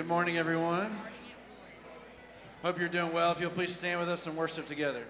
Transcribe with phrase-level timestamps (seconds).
[0.00, 0.96] Good morning, everyone.
[2.62, 3.32] Hope you're doing well.
[3.32, 5.02] If you'll please stand with us and worship together.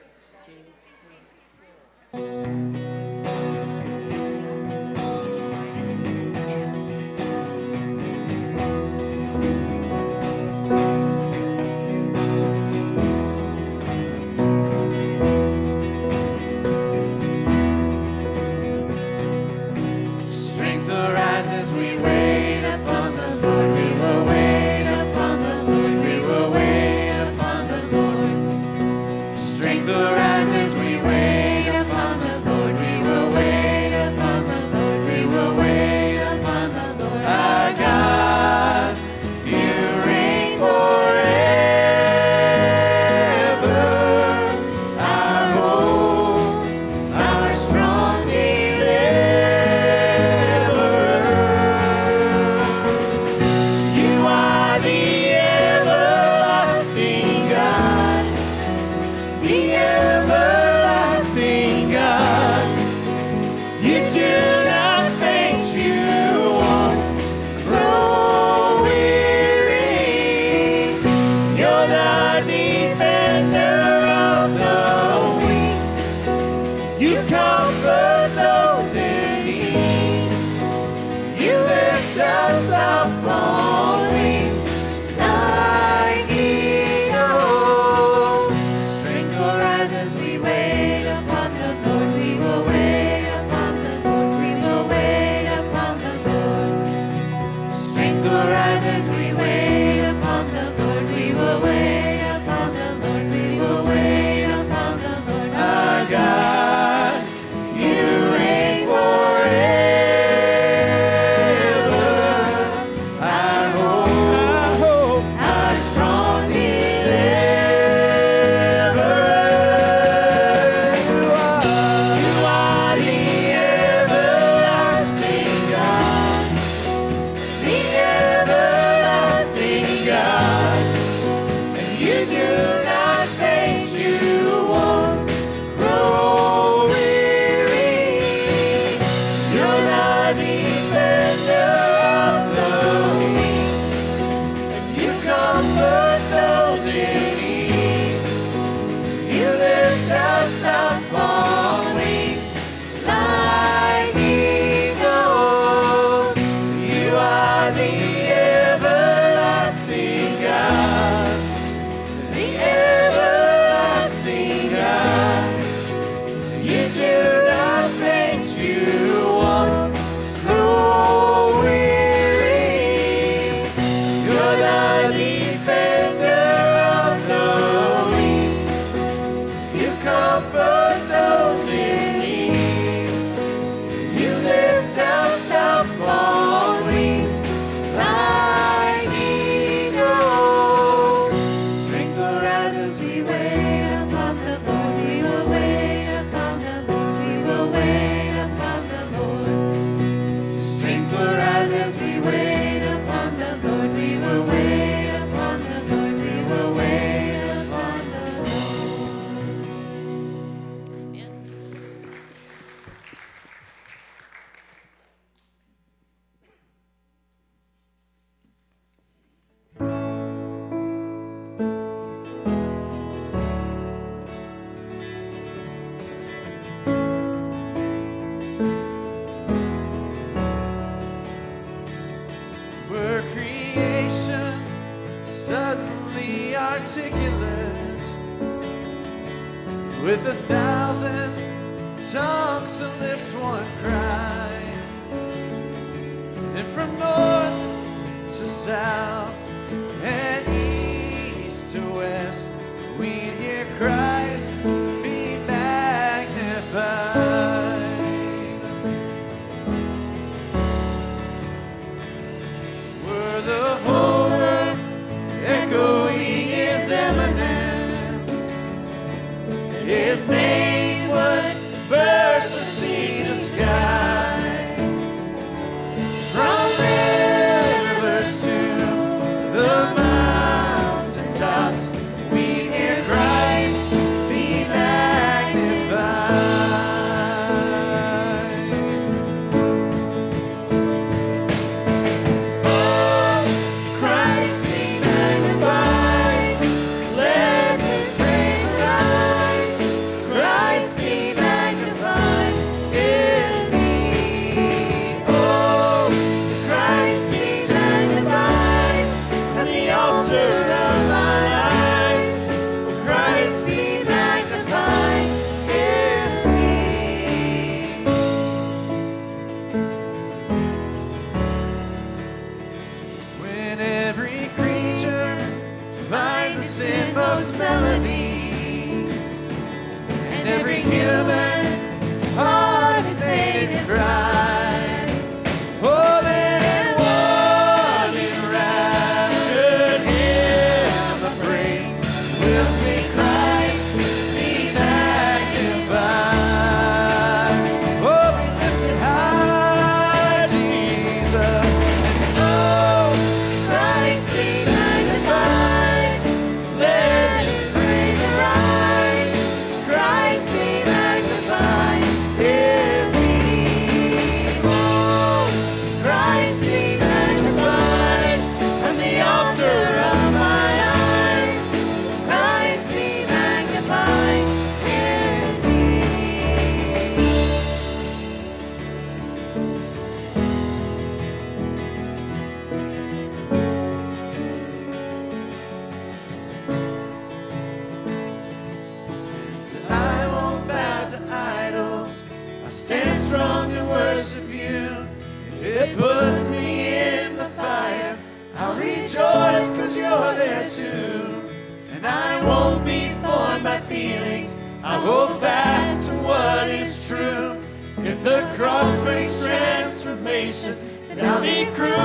[411.75, 412.00] Christ.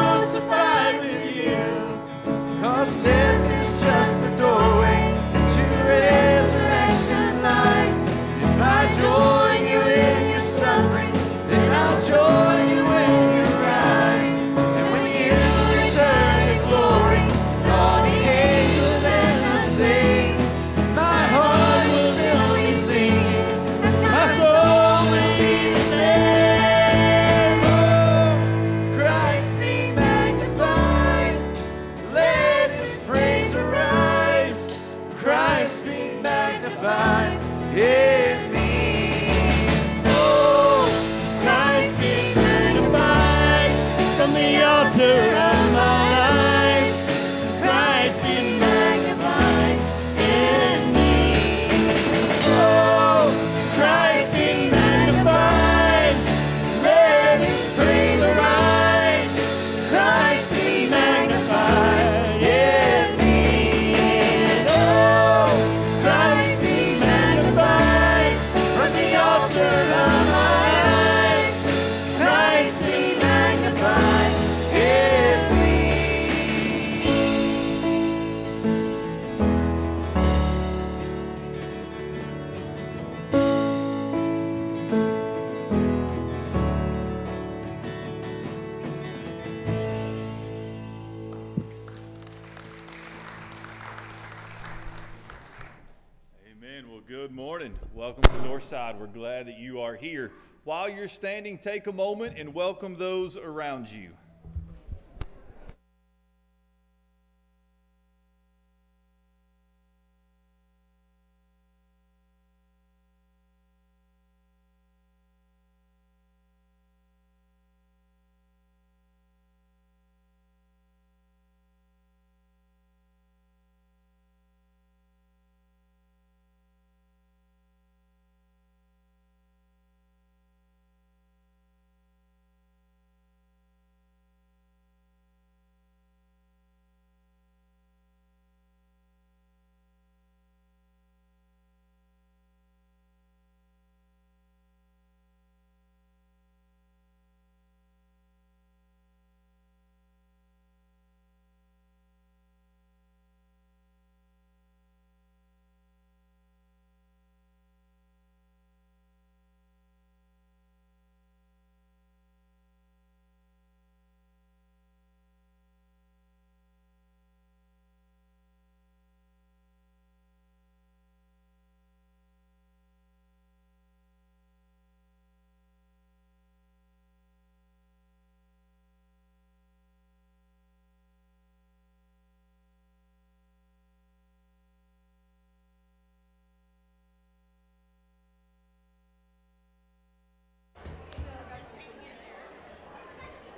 [100.85, 104.11] While you're standing, take a moment and welcome those around you.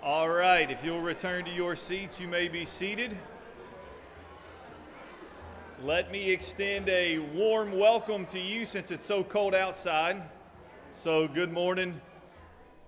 [0.09, 3.17] All right, if you'll return to your seats, you may be seated.
[5.83, 10.23] Let me extend a warm welcome to you since it's so cold outside.
[10.93, 11.99] So, good morning.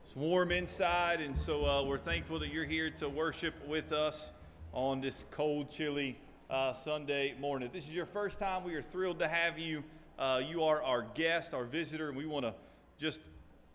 [0.05, 4.31] It's warm inside, and so uh, we're thankful that you're here to worship with us
[4.71, 6.17] on this cold, chilly
[6.49, 7.67] uh, Sunday morning.
[7.67, 9.83] If this is your first time, we are thrilled to have you.
[10.17, 12.53] Uh, you are our guest, our visitor, and we want to
[12.97, 13.19] just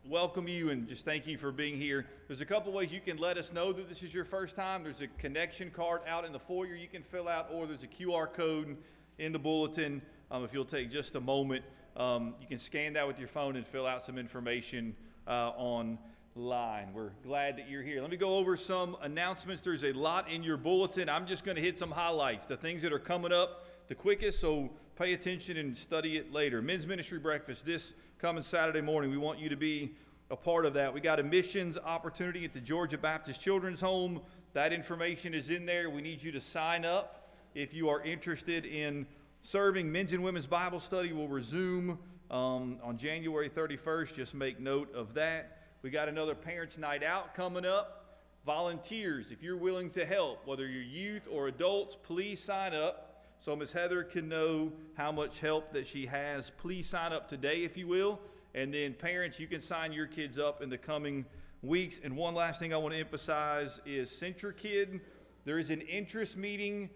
[0.06, 2.04] welcome you and just thank you for being here.
[2.28, 4.82] There's a couple ways you can let us know that this is your first time.
[4.82, 7.86] There's a connection card out in the foyer you can fill out, or there's a
[7.86, 8.76] QR code
[9.18, 10.02] in the bulletin.
[10.30, 11.64] Um, if you'll take just a moment,
[11.96, 14.94] um, you can scan that with your phone and fill out some information
[15.26, 16.92] uh, online.
[16.92, 18.02] We're glad that you're here.
[18.02, 19.62] Let me go over some announcements.
[19.62, 21.08] There's a lot in your bulletin.
[21.08, 24.40] I'm just going to hit some highlights, the things that are coming up the quickest,
[24.40, 26.62] so pay attention and study it later.
[26.62, 29.10] Men's Ministry Breakfast this coming Saturday morning.
[29.10, 29.92] We want you to be
[30.30, 30.94] a part of that.
[30.94, 34.20] We got a missions opportunity at the Georgia Baptist Children's Home.
[34.52, 35.90] That information is in there.
[35.90, 39.04] We need you to sign up if you are interested in
[39.42, 39.90] serving.
[39.90, 41.98] Men's and Women's Bible Study will resume
[42.30, 44.14] um, on January 31st.
[44.14, 45.58] Just make note of that.
[45.82, 48.20] We got another Parents' Night Out coming up.
[48.46, 53.03] Volunteers, if you're willing to help, whether you're youth or adults, please sign up
[53.44, 53.74] so Ms.
[53.74, 56.48] Heather can know how much help that she has.
[56.48, 58.18] Please sign up today, if you will.
[58.54, 61.26] And then parents, you can sign your kids up in the coming
[61.60, 62.00] weeks.
[62.02, 64.98] And one last thing I want to emphasize is CentraKid.
[65.44, 66.88] There is an interest meeting.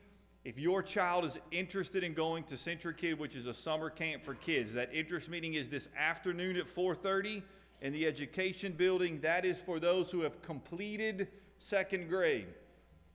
[0.43, 4.33] If your child is interested in going to CentraKid, which is a summer camp for
[4.33, 7.43] kids, that interest meeting is this afternoon at 4:30
[7.83, 9.21] in the education building.
[9.21, 11.28] That is for those who have completed
[11.59, 12.47] second grade.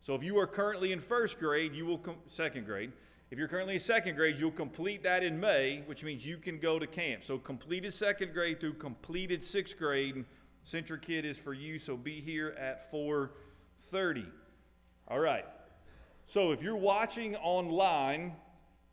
[0.04, 2.92] So if you are currently in first grade, you will com- second grade.
[3.34, 6.60] If you're currently in second grade, you'll complete that in May, which means you can
[6.60, 7.24] go to camp.
[7.24, 10.24] So completed second grade through completed sixth grade,
[10.72, 11.80] CentraKid is for you.
[11.80, 14.28] So be here at 4:30.
[15.08, 15.46] All right.
[16.28, 18.36] So if you're watching online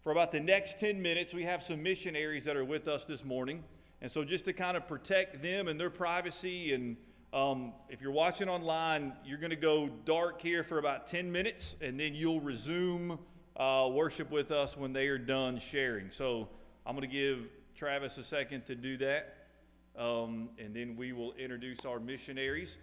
[0.02, 3.22] for about the next 10 minutes, we have some missionaries that are with us this
[3.22, 3.62] morning.
[4.00, 6.96] And so just to kind of protect them and their privacy and
[7.32, 11.76] um, if you're watching online, you're going to go dark here for about 10 minutes,
[11.80, 13.20] and then you'll resume
[13.60, 16.10] uh, worship with us when they are done sharing.
[16.10, 16.48] So
[16.86, 19.36] I'm going to give Travis a second to do that,
[19.98, 22.78] um, and then we will introduce our missionaries.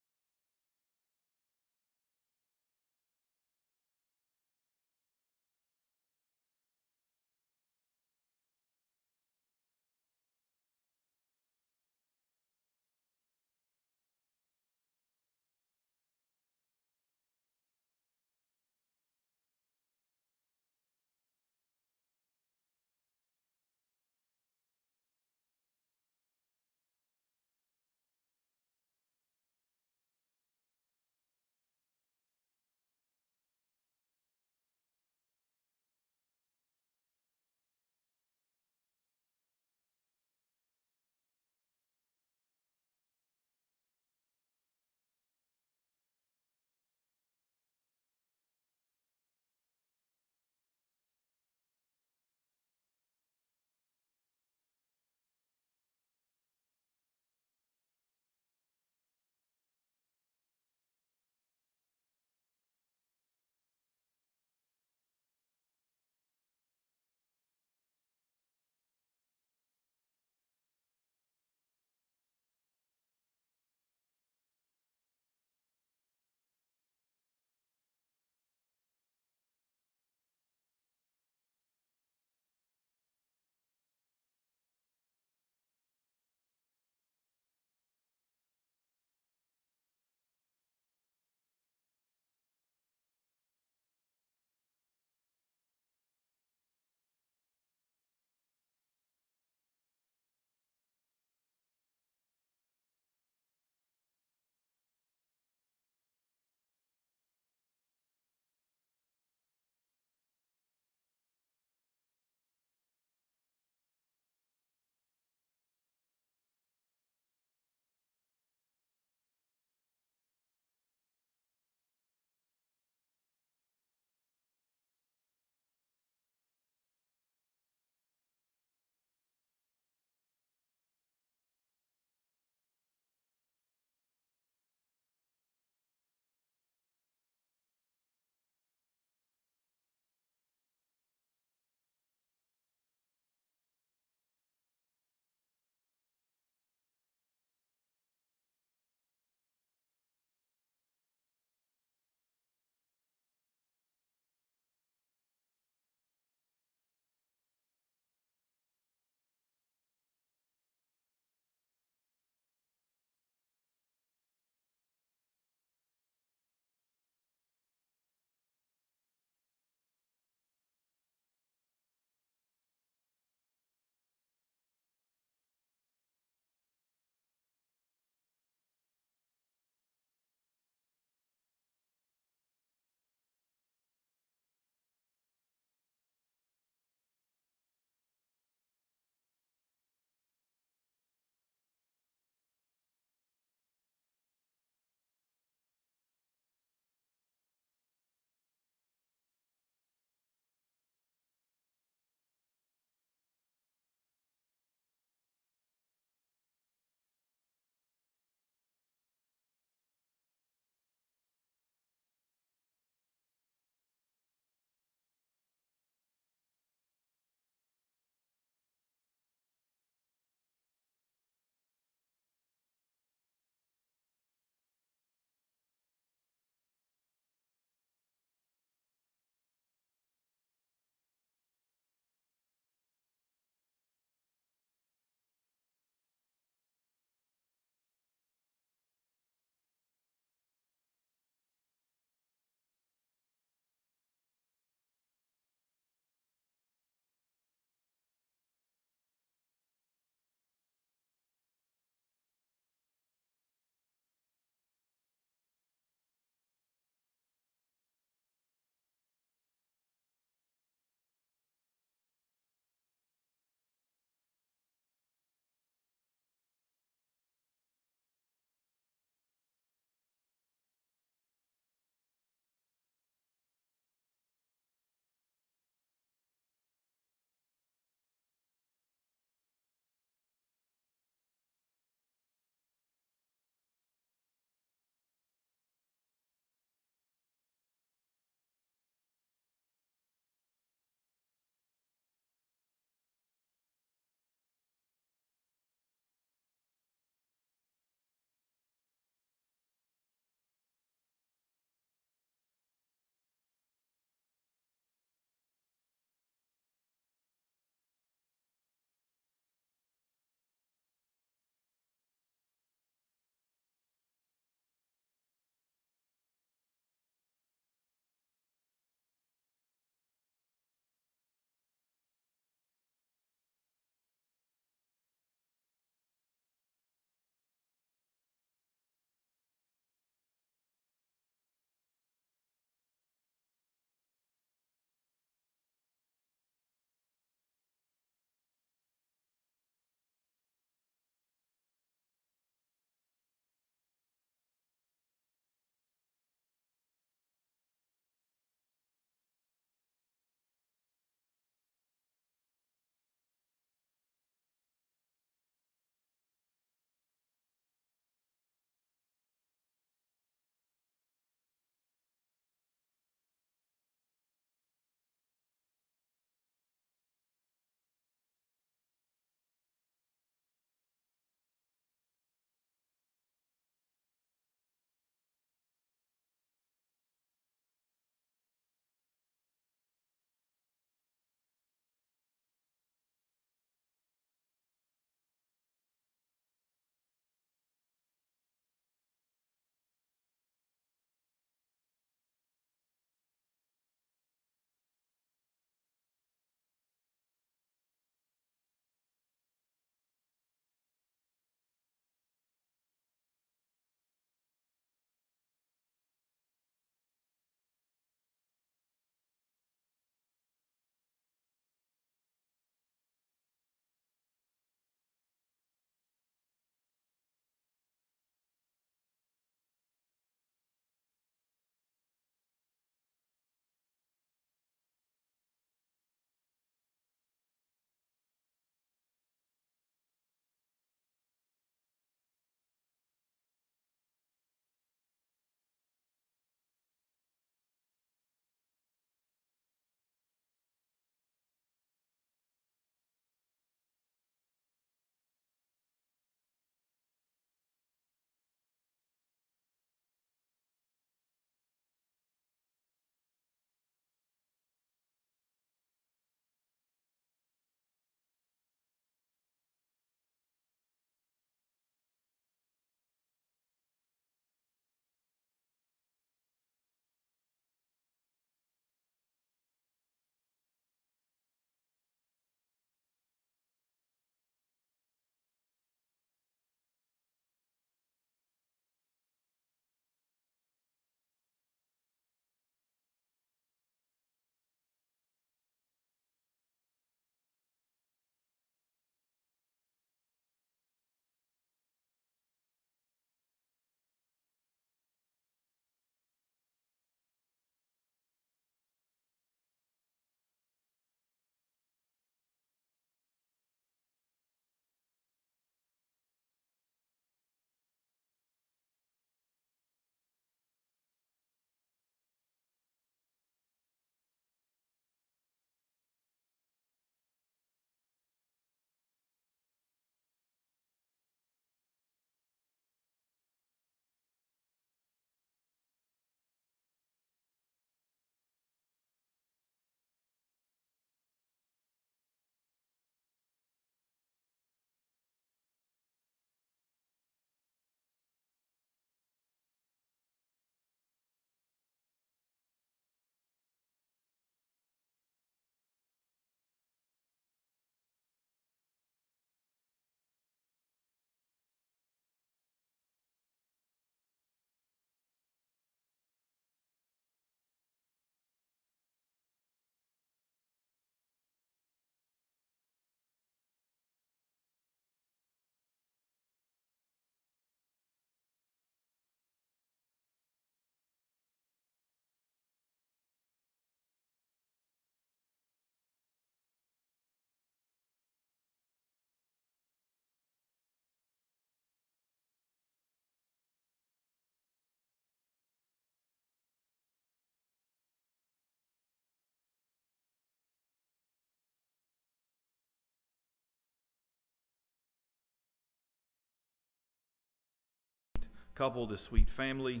[598.78, 600.00] Couple, this sweet family.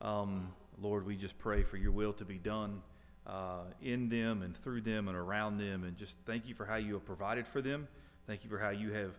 [0.00, 0.48] Um,
[0.82, 2.82] Lord, we just pray for your will to be done
[3.24, 5.84] uh, in them and through them and around them.
[5.84, 7.86] And just thank you for how you have provided for them.
[8.26, 9.12] Thank you for how you have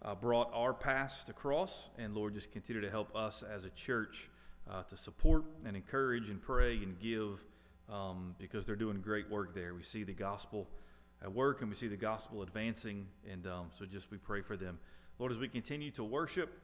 [0.00, 1.90] uh, brought our past across.
[1.98, 4.30] And Lord, just continue to help us as a church
[4.70, 7.44] uh, to support and encourage and pray and give
[7.92, 9.74] um, because they're doing great work there.
[9.74, 10.66] We see the gospel
[11.22, 13.08] at work and we see the gospel advancing.
[13.30, 14.78] And um, so just we pray for them.
[15.18, 16.58] Lord, as we continue to worship,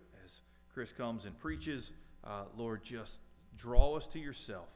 [0.73, 1.93] Chris comes and preaches,
[2.25, 3.19] uh, Lord, just
[3.57, 4.69] draw us to yourself.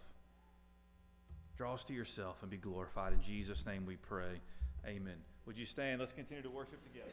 [1.56, 3.12] Draw us to yourself and be glorified.
[3.12, 4.40] In Jesus' name we pray.
[4.86, 5.16] Amen.
[5.46, 6.00] Would you stand?
[6.00, 7.10] Let's continue to worship together.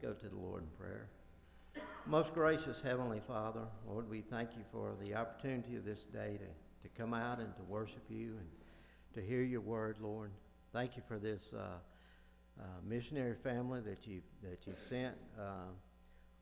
[0.00, 1.08] Go to the Lord in prayer.
[2.06, 6.88] Most gracious Heavenly Father, Lord, we thank you for the opportunity of this day to,
[6.88, 8.48] to come out and to worship you and
[9.14, 10.30] to hear your word, Lord.
[10.72, 11.62] Thank you for this uh,
[12.60, 15.72] uh, missionary family that you've, that you've sent uh,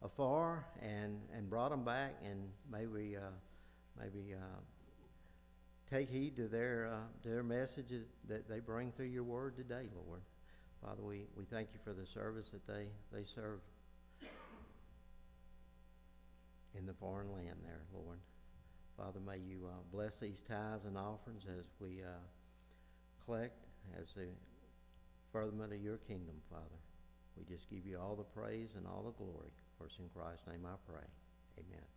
[0.03, 3.21] afar and, and brought them back, and may we uh,
[3.99, 4.61] maybe uh,
[5.91, 10.21] take heed to their, uh, their messages that they bring through your word today, Lord.
[10.83, 13.61] Father, we, we thank you for the service that they, they serve
[16.77, 18.19] in the foreign land there, Lord.
[18.97, 22.21] Father, may you uh, bless these tithes and offerings as we uh,
[23.25, 23.65] collect
[24.01, 24.29] as the
[25.33, 26.81] furtherment of your kingdom, Father.
[27.37, 29.53] We just give you all the praise and all the glory.
[29.79, 31.05] For in Christ's name I pray.
[31.59, 31.96] Amen.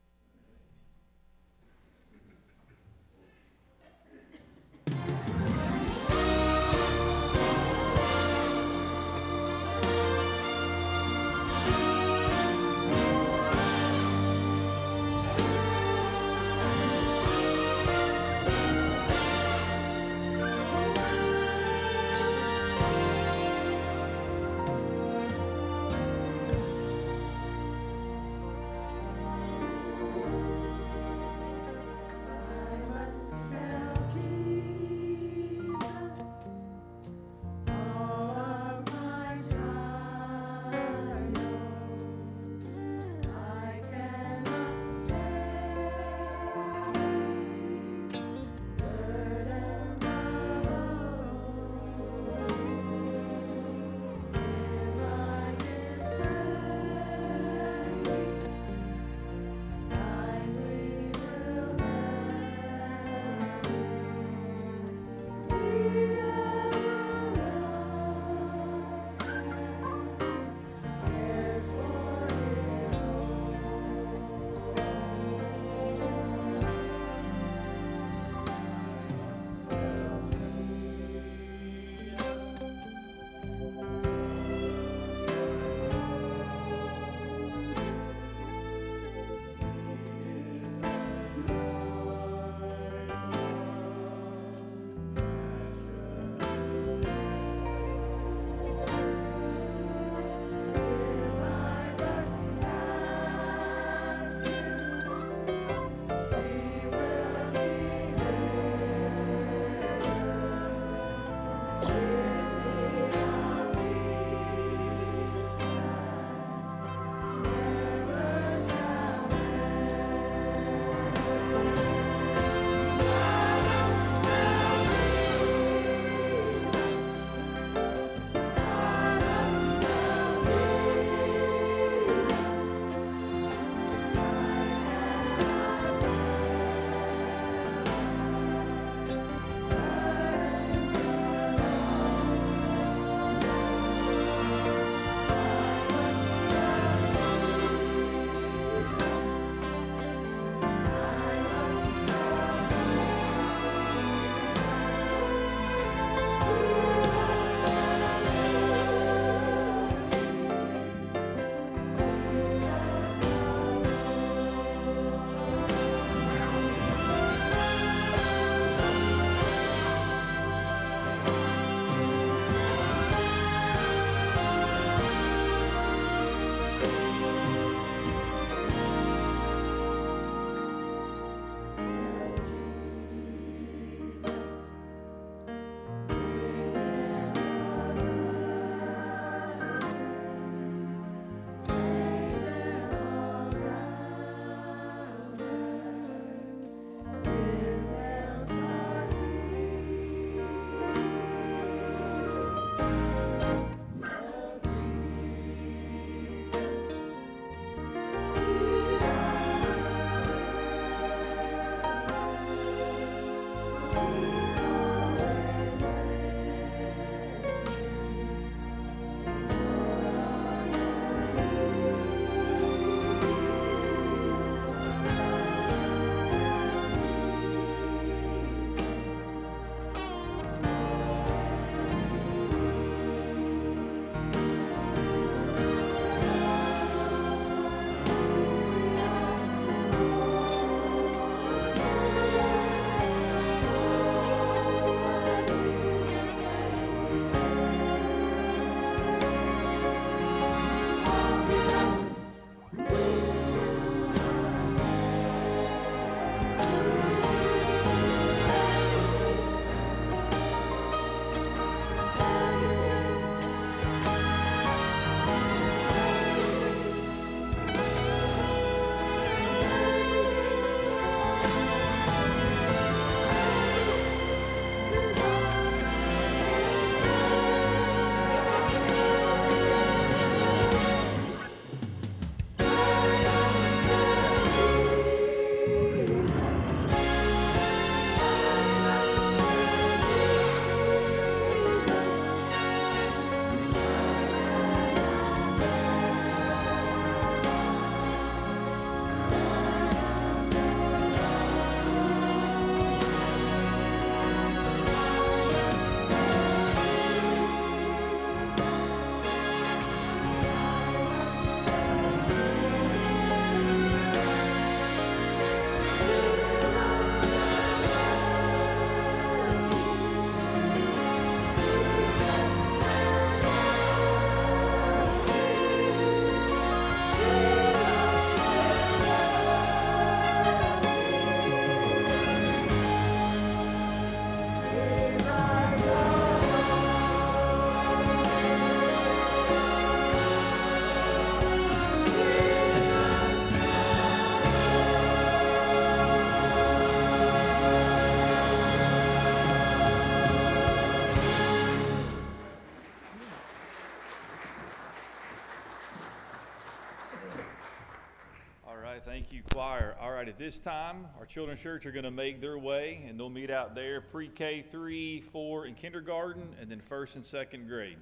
[360.19, 363.29] Right, at this time, our children's church are going to make their way, and they'll
[363.29, 367.95] meet out there pre-K, three, four, and kindergarten, and then first and second grade.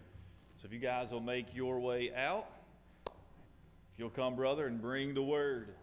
[0.59, 2.47] So if you guys will make your way out,
[3.05, 5.75] if you'll come, brother, and bring the word.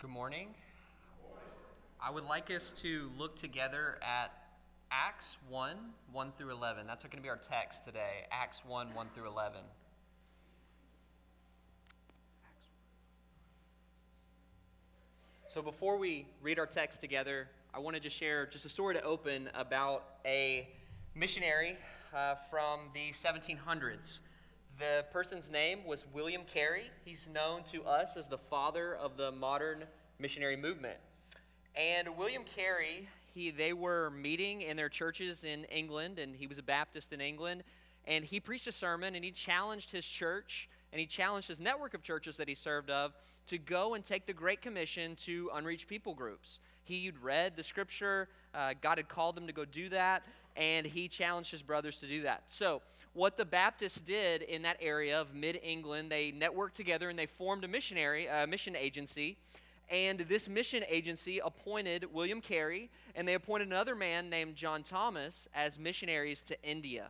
[0.00, 0.48] Good morning.
[2.02, 4.32] I would like us to look together at
[4.90, 5.76] Acts 1
[6.12, 6.86] 1 through 11.
[6.86, 8.26] That's going to be our text today.
[8.32, 9.60] Acts 1 1 through 11.
[15.46, 18.94] So before we read our text together, I wanted to just share just a story
[18.94, 20.68] to open about a
[21.14, 21.76] missionary
[22.14, 24.20] uh, from the 1700s.
[24.78, 26.84] The person's name was William Carey.
[27.04, 29.84] He's known to us as the father of the modern
[30.18, 30.98] missionary movement.
[31.76, 36.58] And William Carey, he, they were meeting in their churches in England, and he was
[36.58, 37.62] a Baptist in England.
[38.06, 41.94] And he preached a sermon, and he challenged his church, and he challenged his network
[41.94, 43.12] of churches that he served of
[43.46, 46.60] to go and take the Great Commission to unreached people groups.
[46.84, 50.22] He'd read the scripture, uh, God had called them to go do that,
[50.56, 52.44] and he challenged his brothers to do that.
[52.48, 57.18] So, what the Baptists did in that area of mid England, they networked together and
[57.18, 59.36] they formed a missionary, a mission agency
[59.90, 65.48] and this mission agency appointed William Carey, and they appointed another man named John Thomas
[65.54, 67.08] as missionaries to India.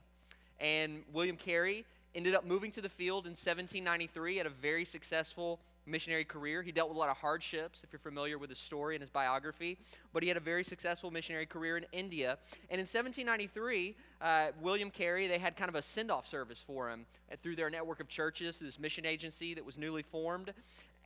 [0.58, 5.60] And William Carey ended up moving to the field in 1793, had a very successful
[5.86, 6.62] missionary career.
[6.62, 9.10] He dealt with a lot of hardships, if you're familiar with his story and his
[9.10, 9.78] biography,
[10.12, 12.38] but he had a very successful missionary career in India.
[12.70, 16.90] And in 1793, uh, William Carey, they had kind of a send off service for
[16.90, 17.06] him
[17.42, 20.52] through their network of churches, through this mission agency that was newly formed.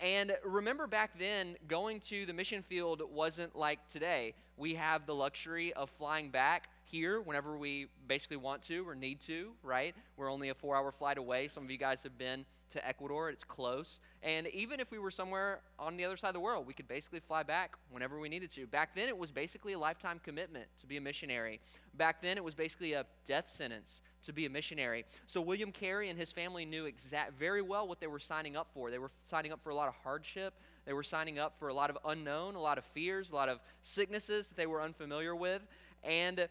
[0.00, 4.34] And remember back then, going to the mission field wasn't like today.
[4.56, 9.20] We have the luxury of flying back here whenever we basically want to or need
[9.22, 9.94] to, right?
[10.16, 11.48] We're only a four hour flight away.
[11.48, 14.00] Some of you guys have been to Ecuador, it's close.
[14.22, 16.86] And even if we were somewhere on the other side of the world, we could
[16.86, 18.66] basically fly back whenever we needed to.
[18.66, 21.60] Back then, it was basically a lifetime commitment to be a missionary.
[21.96, 25.04] Back then, it was basically a death sentence to be a missionary.
[25.26, 28.68] So William Carey and his family knew exact very well what they were signing up
[28.74, 28.90] for.
[28.90, 30.54] They were signing up for a lot of hardship.
[30.84, 33.48] They were signing up for a lot of unknown, a lot of fears, a lot
[33.48, 35.62] of sicknesses that they were unfamiliar with.
[36.02, 36.48] And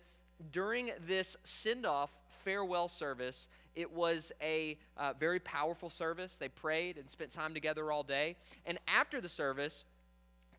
[0.51, 6.37] during this send off farewell service, it was a uh, very powerful service.
[6.37, 8.35] They prayed and spent time together all day.
[8.65, 9.85] And after the service,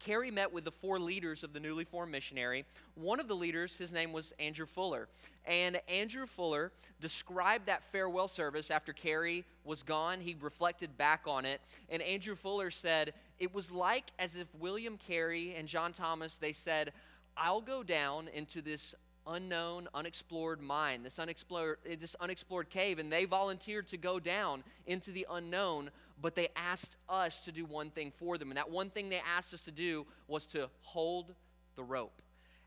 [0.01, 2.65] Carey met with the four leaders of the newly formed missionary.
[2.95, 5.09] One of the leaders, his name was Andrew Fuller.
[5.47, 10.21] And Andrew Fuller described that farewell service after Carey was gone.
[10.21, 11.61] He reflected back on it.
[11.89, 16.53] And Andrew Fuller said, It was like as if William Carey and John Thomas, they
[16.53, 16.93] said,
[17.37, 18.95] I'll go down into this
[19.27, 24.63] unknown, unexplored mine, this unexplored, eh, this unexplored cave, and they volunteered to go down
[24.87, 28.51] into the unknown, but they asked us to do one thing for them.
[28.51, 31.35] And that one thing they asked us to do was to hold
[31.77, 32.23] the rope.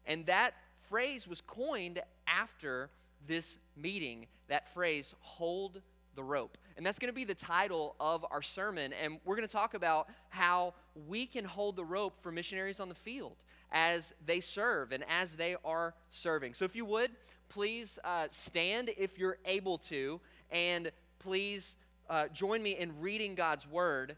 [0.06, 0.54] And that
[0.90, 2.90] phrase was coined after
[3.28, 4.28] this meeting.
[4.48, 5.82] That phrase, hold
[6.16, 6.58] the rope.
[6.76, 8.94] And that's going to be the title of our sermon.
[8.94, 10.74] And we're going to talk about how
[11.08, 13.36] we can hold the rope for missionaries on the field
[13.72, 16.54] as they serve and as they are serving.
[16.54, 17.12] So, if you would,
[17.50, 20.20] please uh, stand if you're able to,
[20.52, 21.76] and please
[22.10, 24.16] uh, join me in reading God's word.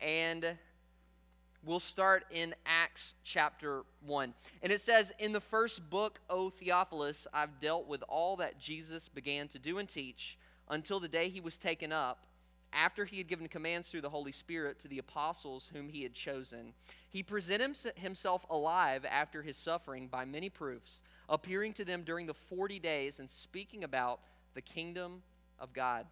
[0.00, 0.56] And
[1.64, 4.34] we'll start in Acts chapter 1.
[4.62, 9.08] And it says, In the first book, O Theophilus, I've dealt with all that Jesus
[9.08, 10.38] began to do and teach
[10.68, 12.26] until the day he was taken up
[12.72, 16.14] after he had given commands through the Holy Spirit to the apostles whom he had
[16.14, 16.72] chosen,
[17.08, 22.34] he presented himself alive after his suffering by many proofs, appearing to them during the
[22.34, 24.20] 40 days and speaking about
[24.54, 25.22] the kingdom
[25.58, 26.06] of God.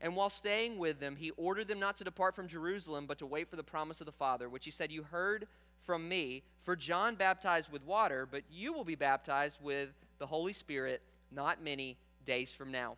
[0.00, 3.26] And while staying with them, he ordered them not to depart from Jerusalem, but to
[3.26, 5.46] wait for the promise of the Father, which he said, You heard
[5.78, 10.52] from me, for John baptized with water, but you will be baptized with the Holy
[10.52, 12.96] Spirit not many days from now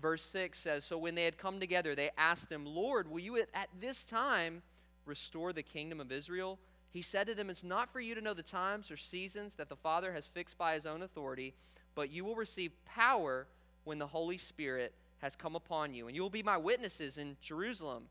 [0.00, 3.36] verse 6 says So when they had come together, they asked him, Lord, will you
[3.38, 4.62] at this time
[5.04, 6.58] restore the kingdom of Israel?
[6.92, 9.68] He said to them, It's not for you to know the times or seasons that
[9.68, 11.54] the Father has fixed by his own authority,
[11.94, 13.46] but you will receive power
[13.84, 16.06] when the Holy Spirit has come upon you.
[16.06, 18.04] And you will be my witnesses in Jerusalem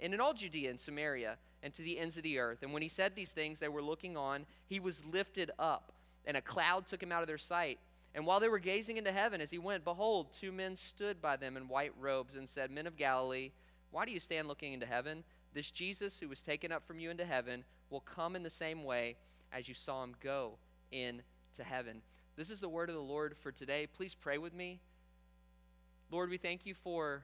[0.00, 2.62] and in all Judea and Samaria and to the ends of the earth.
[2.62, 4.46] And when he said these things, they were looking on.
[4.66, 5.92] He was lifted up,
[6.24, 7.78] and a cloud took him out of their sight.
[8.16, 11.36] And while they were gazing into heaven as he went, behold, two men stood by
[11.36, 13.52] them in white robes and said, Men of Galilee,
[13.92, 15.22] why do you stand looking into heaven?
[15.52, 18.82] This Jesus who was taken up from you into heaven will come in the same
[18.84, 19.16] way
[19.52, 20.54] as you saw him go
[20.90, 21.22] into
[21.56, 22.02] to heaven.
[22.36, 23.86] This is the word of the Lord for today.
[23.86, 24.80] Please pray with me.
[26.10, 27.22] Lord, we thank you for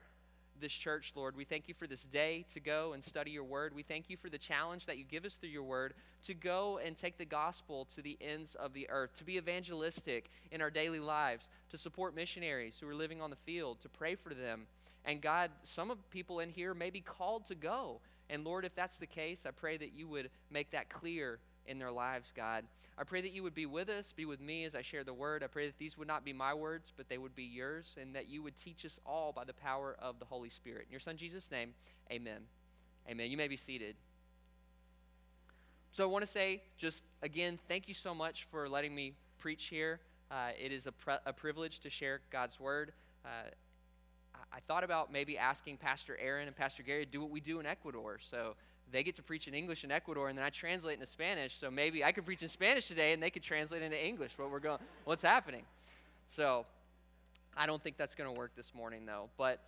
[0.61, 1.37] this church, Lord.
[1.37, 3.75] We thank you for this day to go and study your word.
[3.75, 5.95] We thank you for the challenge that you give us through your word
[6.25, 10.31] to go and take the gospel to the ends of the earth, to be evangelistic
[10.51, 14.15] in our daily lives, to support missionaries who are living on the field, to pray
[14.15, 14.67] for them.
[15.05, 18.01] And God, some of people in here may be called to go.
[18.31, 21.79] And Lord, if that's the case, I pray that you would make that clear in
[21.79, 22.65] their lives, God.
[22.99, 25.15] I pray that you would be with us, be with me as I share the
[25.15, 25.43] word.
[25.43, 28.15] I pray that these would not be my words, but they would be yours, and
[28.15, 30.87] that you would teach us all by the power of the Holy Spirit.
[30.89, 31.75] In your Son Jesus' name,
[32.11, 32.43] amen.
[33.09, 33.31] Amen.
[33.31, 33.97] You may be seated.
[35.91, 39.65] So I want to say, just again, thank you so much for letting me preach
[39.65, 40.01] here.
[40.31, 42.93] Uh, it is a, pre- a, privilege to share God's word.
[43.25, 43.51] Uh,
[44.53, 47.61] I thought about maybe asking Pastor Aaron and Pastor Gary to do what we do
[47.61, 48.19] in Ecuador.
[48.23, 48.55] So
[48.93, 51.57] they get to preach in English in Ecuador, and then I translate into Spanish.
[51.57, 54.51] So maybe I could preach in Spanish today, and they could translate into English what
[54.51, 55.64] we're going, what's happening.
[56.28, 56.66] So
[57.57, 59.30] I don't think that's going to work this morning, though.
[59.36, 59.61] But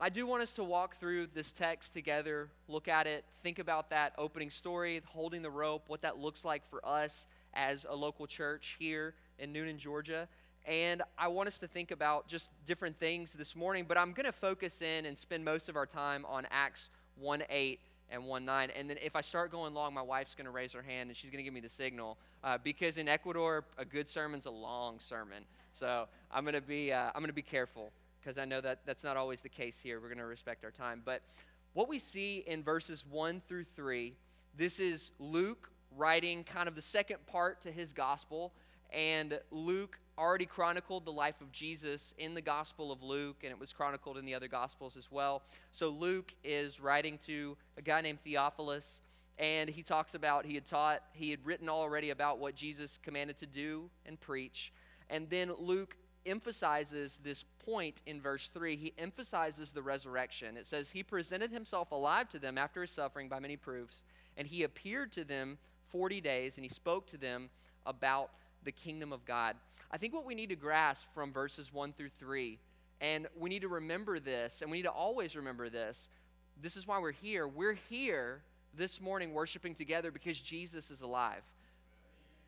[0.00, 3.90] I do want us to walk through this text together, look at it, think about
[3.90, 8.26] that opening story, holding the rope, what that looks like for us as a local
[8.26, 10.26] church here in Newnan, Georgia.
[10.66, 14.26] And I want us to think about just different things this morning, but I'm going
[14.26, 17.80] to focus in and spend most of our time on Acts 1 8
[18.12, 18.70] and 1 9.
[18.76, 21.16] And then if I start going long, my wife's going to raise her hand and
[21.16, 22.18] she's going to give me the signal.
[22.44, 25.44] Uh, because in Ecuador, a good sermon's a long sermon.
[25.72, 28.80] So I'm going to be, uh, I'm going to be careful because I know that
[28.86, 30.00] that's not always the case here.
[30.00, 31.02] We're going to respect our time.
[31.04, 31.22] But
[31.72, 34.14] what we see in verses 1 through 3,
[34.56, 38.52] this is Luke writing kind of the second part to his gospel.
[38.92, 43.58] And Luke already chronicled the life of Jesus in the Gospel of Luke, and it
[43.58, 45.42] was chronicled in the other Gospels as well.
[45.72, 49.00] So Luke is writing to a guy named Theophilus,
[49.36, 53.36] and he talks about he had taught, he had written already about what Jesus commanded
[53.38, 54.72] to do and preach.
[55.10, 58.76] And then Luke emphasizes this point in verse 3.
[58.76, 60.56] He emphasizes the resurrection.
[60.56, 64.04] It says, He presented himself alive to them after his suffering by many proofs,
[64.36, 65.58] and he appeared to them
[65.88, 67.50] 40 days, and he spoke to them
[67.84, 68.30] about
[68.64, 69.56] the kingdom of God.
[69.90, 72.58] I think what we need to grasp from verses 1 through 3,
[73.00, 76.08] and we need to remember this, and we need to always remember this.
[76.60, 77.46] This is why we're here.
[77.46, 78.42] We're here
[78.76, 81.42] this morning worshiping together because Jesus is alive.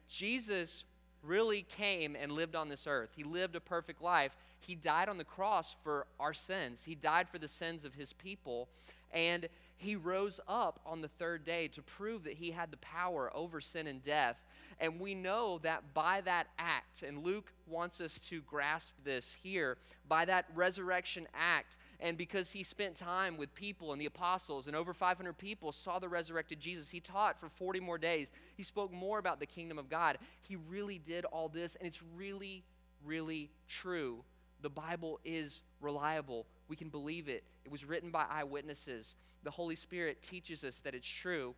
[0.08, 0.84] Jesus
[1.22, 3.10] really came and lived on this earth.
[3.16, 4.34] He lived a perfect life.
[4.60, 8.12] He died on the cross for our sins, He died for the sins of His
[8.12, 8.68] people.
[9.12, 13.30] And He rose up on the third day to prove that He had the power
[13.34, 14.36] over sin and death
[14.80, 19.76] and we know that by that act, and Luke wants us to grasp this here,
[20.08, 24.76] by that resurrection act, and because he spent time with people and the apostles, and
[24.76, 28.30] over 500 people saw the resurrected Jesus, he taught for 40 more days.
[28.56, 30.18] He spoke more about the kingdom of God.
[30.42, 32.64] He really did all this, and it's really,
[33.04, 34.24] really true.
[34.60, 36.46] The Bible is reliable.
[36.68, 37.44] We can believe it.
[37.64, 39.14] It was written by eyewitnesses.
[39.42, 41.54] The Holy Spirit teaches us that it's true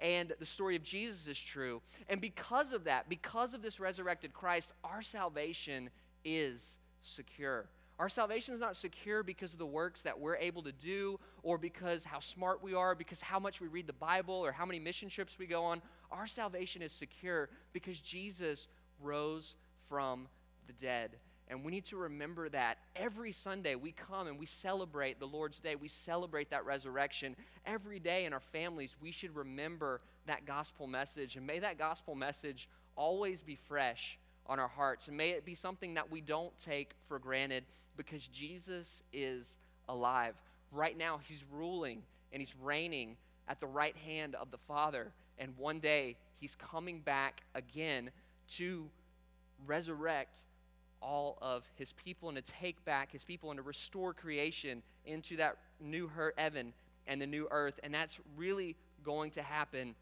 [0.00, 1.80] and the story of Jesus is true.
[2.08, 5.90] And because of that, because of this resurrected Christ, our salvation
[6.24, 7.68] is secure.
[7.98, 11.56] Our salvation is not secure because of the works that we're able to do or
[11.56, 14.78] because how smart we are, because how much we read the Bible or how many
[14.78, 15.80] mission trips we go on.
[16.12, 18.68] Our salvation is secure because Jesus
[19.00, 19.54] rose
[19.88, 20.28] from
[20.66, 21.12] the dead.
[21.48, 25.60] And we need to remember that every Sunday we come and we celebrate the Lord's
[25.60, 25.76] Day.
[25.76, 27.36] We celebrate that resurrection.
[27.64, 31.36] Every day in our families, we should remember that gospel message.
[31.36, 35.06] And may that gospel message always be fresh on our hearts.
[35.06, 37.64] And may it be something that we don't take for granted
[37.96, 39.56] because Jesus is
[39.88, 40.34] alive.
[40.72, 43.16] Right now, He's ruling and He's reigning
[43.48, 45.12] at the right hand of the Father.
[45.38, 48.10] And one day, He's coming back again
[48.56, 48.88] to
[49.66, 50.38] resurrect
[51.00, 55.36] all of his people and to take back his people and to restore creation into
[55.36, 56.72] that new heaven
[57.06, 57.78] and the new earth.
[57.82, 59.94] And that's really going to happen.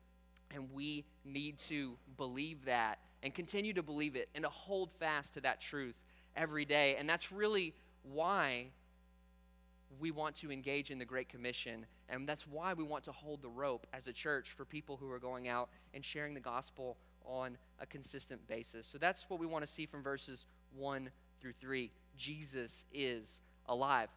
[0.55, 5.35] And we need to believe that and continue to believe it and to hold fast
[5.35, 5.95] to that truth
[6.37, 6.97] every day.
[6.97, 8.67] And that's really why
[9.99, 11.87] we want to engage in the Great Commission.
[12.09, 15.11] And that's why we want to hold the rope as a church for people who
[15.11, 18.87] are going out and sharing the gospel on a consistent basis.
[18.87, 21.11] So that's what we want to see from verses 1
[21.41, 21.91] through 3.
[22.17, 24.09] Jesus is alive.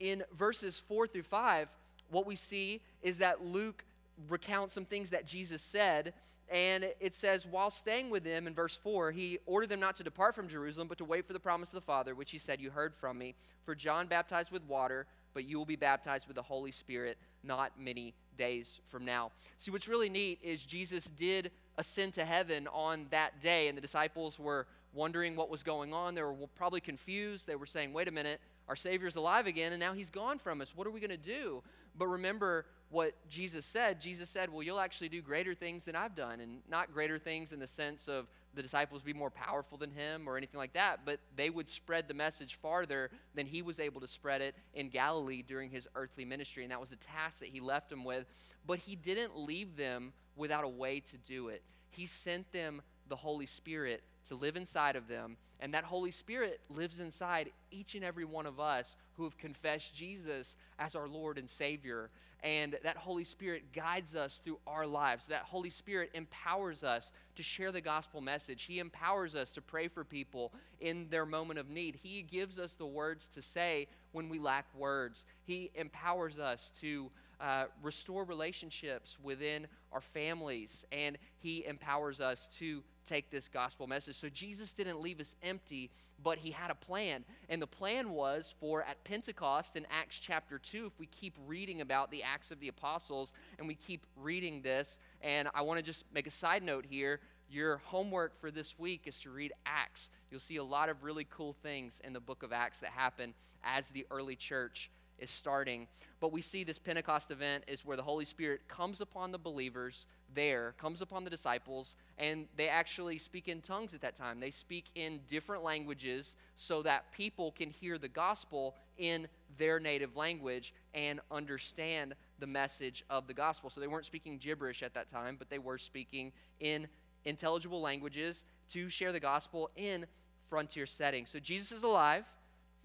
[0.00, 1.68] In verses 4 through 5,
[2.10, 3.84] what we see is that Luke
[4.28, 6.14] recounts some things that Jesus said.
[6.50, 10.04] And it says, while staying with them in verse 4, he ordered them not to
[10.04, 12.60] depart from Jerusalem, but to wait for the promise of the Father, which he said,
[12.60, 13.34] You heard from me.
[13.64, 17.72] For John baptized with water, but you will be baptized with the Holy Spirit not
[17.80, 19.30] many days from now.
[19.56, 23.82] See, what's really neat is Jesus did ascend to heaven on that day, and the
[23.82, 26.14] disciples were wondering what was going on.
[26.14, 27.46] They were probably confused.
[27.46, 30.60] They were saying, wait a minute, our Savior's alive again, and now he's gone from
[30.60, 30.74] us.
[30.74, 31.62] What are we going to do?
[31.96, 34.00] But remember what Jesus said.
[34.00, 36.40] Jesus said, Well, you'll actually do greater things than I've done.
[36.40, 40.28] And not greater things in the sense of the disciples be more powerful than him
[40.28, 44.00] or anything like that, but they would spread the message farther than he was able
[44.00, 46.62] to spread it in Galilee during his earthly ministry.
[46.62, 48.26] And that was the task that he left them with.
[48.64, 51.62] But he didn't leave them without a way to do it.
[51.90, 55.36] He sent them the Holy Spirit to live inside of them.
[55.60, 59.94] And that Holy Spirit lives inside each and every one of us who have confessed
[59.94, 62.10] Jesus as our Lord and Savior.
[62.42, 65.28] And that Holy Spirit guides us through our lives.
[65.28, 68.64] That Holy Spirit empowers us to share the gospel message.
[68.64, 71.98] He empowers us to pray for people in their moment of need.
[72.02, 75.24] He gives us the words to say when we lack words.
[75.44, 80.84] He empowers us to uh, restore relationships within our families.
[80.92, 84.16] And He empowers us to take this gospel message.
[84.16, 85.90] So Jesus didn't leave us empty,
[86.22, 87.24] but he had a plan.
[87.48, 91.80] And the plan was for at Pentecost in Acts chapter 2, if we keep reading
[91.80, 95.84] about the Acts of the Apostles and we keep reading this, and I want to
[95.84, 97.20] just make a side note here.
[97.50, 100.08] Your homework for this week is to read Acts.
[100.30, 103.34] You'll see a lot of really cool things in the book of Acts that happen
[103.62, 105.86] as the early church is starting.
[106.20, 110.06] But we see this Pentecost event is where the Holy Spirit comes upon the believers
[110.34, 114.40] there, comes upon the disciples, and they actually speak in tongues at that time.
[114.40, 120.16] They speak in different languages so that people can hear the gospel in their native
[120.16, 123.70] language and understand the message of the gospel.
[123.70, 126.88] So they weren't speaking gibberish at that time, but they were speaking in
[127.24, 130.06] intelligible languages to share the gospel in
[130.48, 131.30] frontier settings.
[131.30, 132.24] So Jesus is alive.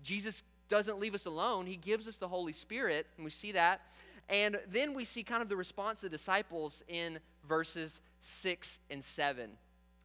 [0.01, 1.65] Jesus doesn't leave us alone.
[1.65, 3.81] He gives us the Holy Spirit, and we see that.
[4.29, 9.03] And then we see kind of the response of the disciples in verses 6 and
[9.03, 9.49] 7.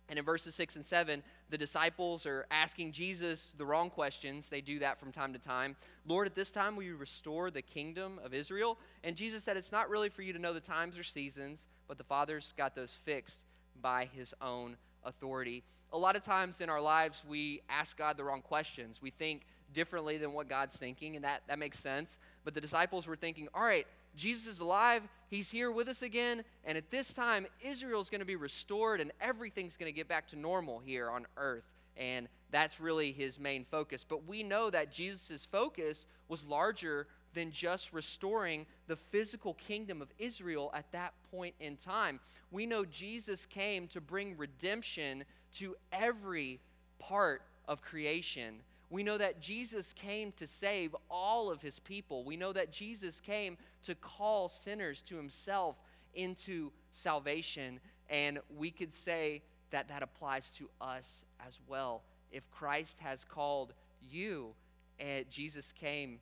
[0.08, 4.48] And in verses 6 and 7, the disciples are asking Jesus the wrong questions.
[4.48, 5.76] They do that from time to time.
[6.06, 8.78] Lord, at this time, will you restore the kingdom of Israel?
[9.02, 11.96] And Jesus said, It's not really for you to know the times or seasons, but
[11.96, 13.44] the Father's got those fixed
[13.80, 15.62] by his own authority.
[15.92, 19.00] A lot of times in our lives, we ask God the wrong questions.
[19.00, 19.42] We think
[19.74, 22.18] differently than what God's thinking, and that, that makes sense.
[22.44, 26.44] But the disciples were thinking, all right, Jesus is alive, he's here with us again,
[26.64, 30.28] and at this time, Israel's going to be restored and everything's going to get back
[30.28, 31.64] to normal here on earth.
[31.96, 34.04] And that's really his main focus.
[34.08, 40.08] But we know that Jesus' focus was larger than just restoring the physical kingdom of
[40.18, 42.20] Israel at that point in time.
[42.50, 46.60] We know Jesus came to bring redemption to every
[46.98, 48.60] part of creation.
[48.91, 52.24] We know that Jesus came to save all of his people.
[52.24, 55.76] We know that Jesus came to call sinners to himself
[56.14, 57.80] into salvation.
[58.09, 62.03] And we could say that that applies to us as well.
[62.30, 64.55] If Christ has called you,
[65.01, 66.20] uh, Jesus came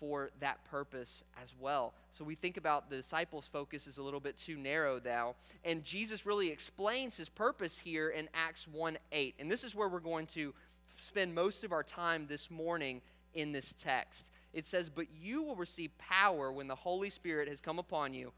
[0.00, 1.92] for that purpose as well.
[2.10, 5.34] So we think about the disciples' focus is a little bit too narrow now.
[5.62, 9.34] And Jesus really explains his purpose here in Acts 1 8.
[9.38, 10.54] And this is where we're going to
[10.98, 13.00] spend most of our time this morning
[13.34, 14.30] in this text.
[14.52, 18.32] It says, But you will receive power when the Holy Spirit has come upon you,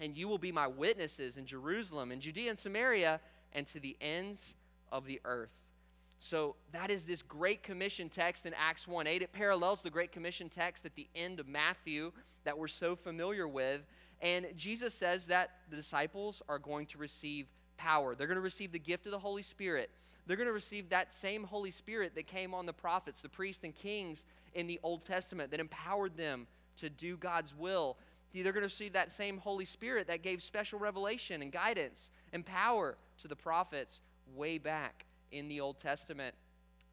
[0.00, 3.20] and you will be my witnesses in Jerusalem, in Judea and Samaria,
[3.52, 4.54] and to the ends
[4.90, 5.60] of the earth.
[6.18, 9.22] So that is this Great Commission text in Acts 1 8.
[9.22, 12.12] It parallels the Great Commission text at the end of Matthew
[12.44, 13.82] that we're so familiar with.
[14.22, 18.14] And Jesus says that the disciples are going to receive power.
[18.14, 19.90] They're going to receive the gift of the Holy Spirit.
[20.26, 23.64] They're going to receive that same Holy Spirit that came on the prophets, the priests,
[23.64, 26.46] and kings in the Old Testament that empowered them
[26.76, 27.98] to do God's will.
[28.32, 32.44] They're going to receive that same Holy Spirit that gave special revelation and guidance and
[32.44, 34.00] power to the prophets
[34.34, 36.34] way back in the Old Testament.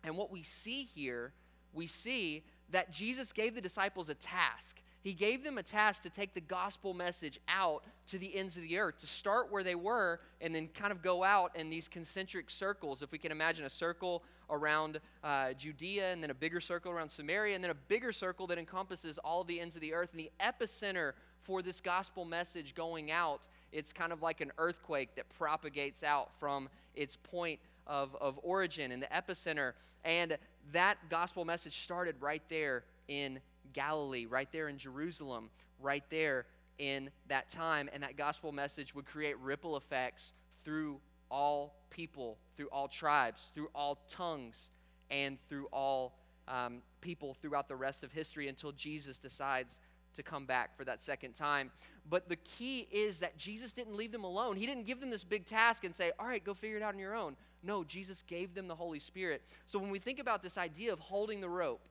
[0.03, 1.33] And what we see here,
[1.73, 4.81] we see that Jesus gave the disciples a task.
[5.01, 8.61] He gave them a task to take the gospel message out to the ends of
[8.61, 11.87] the earth, to start where they were and then kind of go out in these
[11.87, 13.01] concentric circles.
[13.01, 17.09] If we can imagine a circle around uh, Judea and then a bigger circle around
[17.09, 20.11] Samaria and then a bigger circle that encompasses all the ends of the earth.
[20.11, 25.15] And the epicenter for this gospel message going out, it's kind of like an earthquake
[25.15, 29.73] that propagates out from its point of, of origin and the epicenter.
[30.05, 30.37] And
[30.73, 33.39] that gospel message started right there in
[33.73, 35.49] Galilee, right there in Jerusalem,
[35.79, 36.45] right there
[36.77, 37.89] in that time.
[37.93, 40.33] And that gospel message would create ripple effects
[40.63, 40.99] through
[41.29, 44.69] all people, through all tribes, through all tongues,
[45.09, 49.79] and through all um, people throughout the rest of history until Jesus decides
[50.15, 51.71] to come back for that second time.
[52.09, 54.57] But the key is that Jesus didn't leave them alone.
[54.57, 56.93] He didn't give them this big task and say, All right, go figure it out
[56.93, 57.37] on your own.
[57.63, 59.43] No, Jesus gave them the Holy Spirit.
[59.65, 61.87] So when we think about this idea of holding the rope,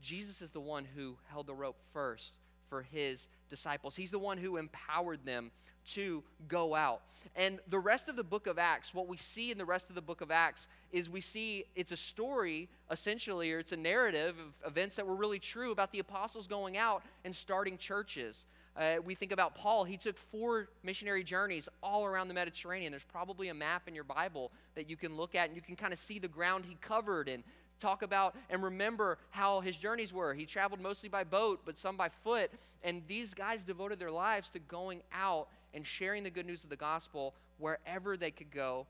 [0.00, 2.36] Jesus is the one who held the rope first
[2.68, 3.96] for his disciples.
[3.96, 5.50] He's the one who empowered them
[5.86, 7.02] to go out.
[7.34, 9.94] And the rest of the book of Acts, what we see in the rest of
[9.94, 14.36] the book of Acts is we see it's a story, essentially, or it's a narrative
[14.38, 18.46] of events that were really true about the apostles going out and starting churches.
[18.76, 22.92] Uh, we think about Paul, he took four missionary journeys all around the Mediterranean.
[22.92, 25.76] There's probably a map in your Bible that you can look at and you can
[25.76, 27.42] kind of see the ground he covered and
[27.80, 30.34] talk about and remember how his journeys were.
[30.34, 32.50] He traveled mostly by boat, but some by foot.
[32.84, 36.70] And these guys devoted their lives to going out and sharing the good news of
[36.70, 38.86] the gospel wherever they could go.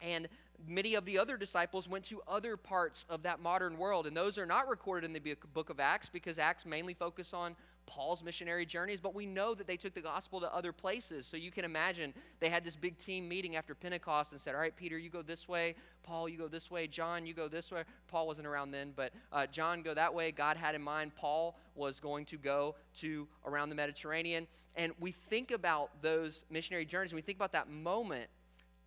[0.00, 0.28] And
[0.66, 4.06] many of the other disciples went to other parts of that modern world.
[4.06, 7.56] And those are not recorded in the book of Acts because Acts mainly focus on
[7.88, 11.26] Paul's missionary journeys, but we know that they took the gospel to other places.
[11.26, 14.60] So you can imagine they had this big team meeting after Pentecost and said, All
[14.60, 15.74] right, Peter, you go this way.
[16.02, 16.86] Paul, you go this way.
[16.86, 17.82] John, you go this way.
[18.06, 20.30] Paul wasn't around then, but uh, John, go that way.
[20.30, 24.46] God had in mind Paul was going to go to around the Mediterranean.
[24.76, 28.28] And we think about those missionary journeys, and we think about that moment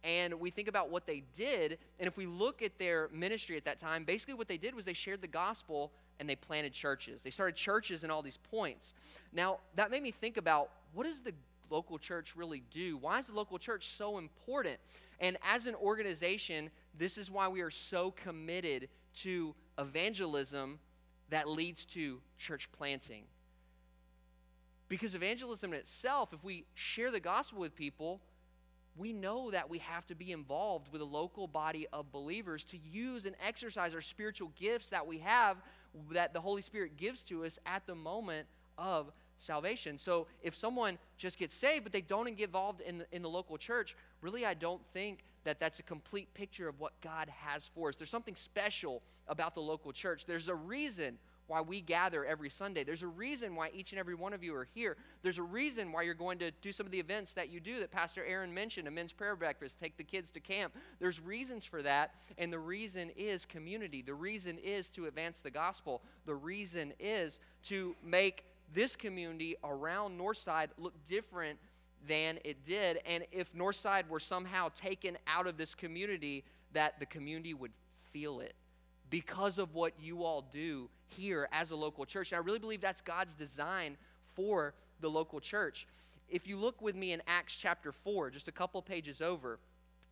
[0.04, 1.78] and we think about what they did.
[2.00, 4.86] And if we look at their ministry at that time, basically what they did was
[4.86, 5.92] they shared the gospel
[6.22, 7.24] and they planted churches.
[7.24, 8.94] They started churches in all these points.
[9.34, 11.34] Now, that made me think about what does the
[11.72, 12.96] local church really do?
[12.98, 14.78] Why is the local church so important?
[15.20, 20.78] And as an organization, this is why we are so committed to evangelism
[21.30, 23.24] that leads to church planting.
[24.90, 28.22] Because evangelism in itself, if we share the gospel with people,
[28.96, 32.78] we know that we have to be involved with a local body of believers to
[32.78, 35.58] use and exercise our spiritual gifts that we have,
[36.12, 39.98] that the Holy Spirit gives to us at the moment of salvation.
[39.98, 43.30] So if someone just gets saved, but they don't get involved in the, in the
[43.30, 47.66] local church, really, I don't think that that's a complete picture of what God has
[47.66, 47.96] for us.
[47.96, 50.26] There's something special about the local church.
[50.26, 51.18] There's a reason
[51.52, 52.86] why we gather every Sunday.
[52.86, 54.96] There's a reason why each and every one of you are here.
[55.22, 57.82] There's a reason why you're going to do some of the events that you do
[57.82, 60.74] that Pastor Aaron mentioned a men's prayer breakfast, take the kids to camp.
[61.00, 64.02] There's reasons for that, and the reason is community.
[64.02, 66.02] The reason is to advance the gospel.
[66.26, 71.60] The reason is to make this community around Northside look different
[72.08, 73.00] than it did.
[73.06, 77.74] And if Northside were somehow taken out of this community, that the community would
[78.14, 78.54] feel it
[79.12, 82.32] because of what you all do here as a local church.
[82.32, 83.98] And I really believe that's God's design
[84.36, 85.86] for the local church.
[86.30, 89.60] If you look with me in Acts chapter 4, just a couple pages over,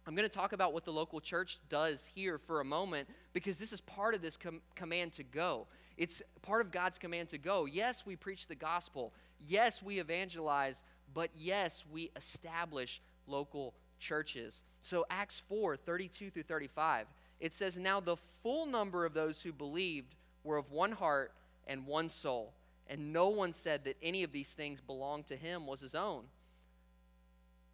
[0.06, 3.58] I'm going to talk about what the local church does here for a moment because
[3.58, 5.68] this is part of this com- command to go.
[5.98, 7.66] It's part of God's command to go.
[7.66, 9.14] Yes, we preach the gospel.
[9.48, 10.84] Yes, we evangelize,
[11.14, 14.62] but yes, we establish local churches.
[14.82, 17.06] So, Acts 4 32 through 35
[17.40, 21.32] it says, Now the full number of those who believed were of one heart
[21.68, 22.54] and one soul,
[22.88, 26.26] and no one said that any of these things belonged to him was his own.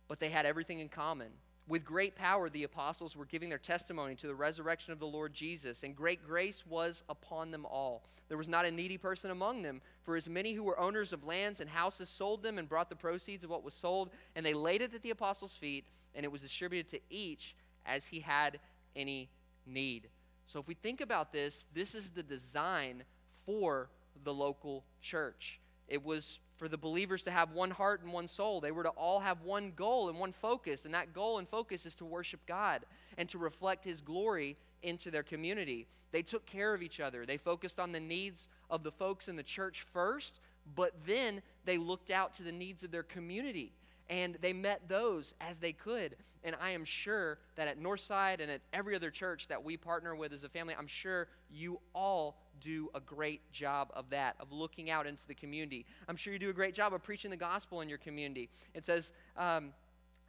[0.07, 1.32] But they had everything in common.
[1.68, 5.34] With great power, the apostles were giving their testimony to the resurrection of the Lord
[5.34, 8.03] Jesus, and great grace was upon them all.
[8.28, 11.24] There was not a needy person among them, for as many who were owners of
[11.24, 14.53] lands and houses sold them and brought the proceeds of what was sold, and they
[14.53, 17.55] laid it at the apostles' feet, and it was distributed to each
[17.86, 18.59] as he had
[18.95, 19.30] any
[19.66, 20.09] need.
[20.45, 23.03] So if we think about this, this is the design
[23.45, 23.89] for
[24.24, 25.59] the local church.
[25.88, 28.61] It was for the believers to have one heart and one soul.
[28.61, 31.86] They were to all have one goal and one focus, and that goal and focus
[31.86, 32.86] is to worship God
[33.18, 35.88] and to reflect His glory into their community.
[36.11, 37.26] They took care of each other.
[37.26, 40.39] They focused on the needs of the folks in the church first,
[40.76, 43.74] but then they looked out to the needs of their community
[44.09, 46.15] and they met those as they could.
[46.43, 50.15] And I am sure that at Northside and at every other church that we partner
[50.15, 54.51] with as a family, I'm sure you all do a great job of that, of
[54.51, 55.85] looking out into the community.
[56.07, 58.49] I'm sure you do a great job of preaching the gospel in your community.
[58.73, 59.73] It says, um,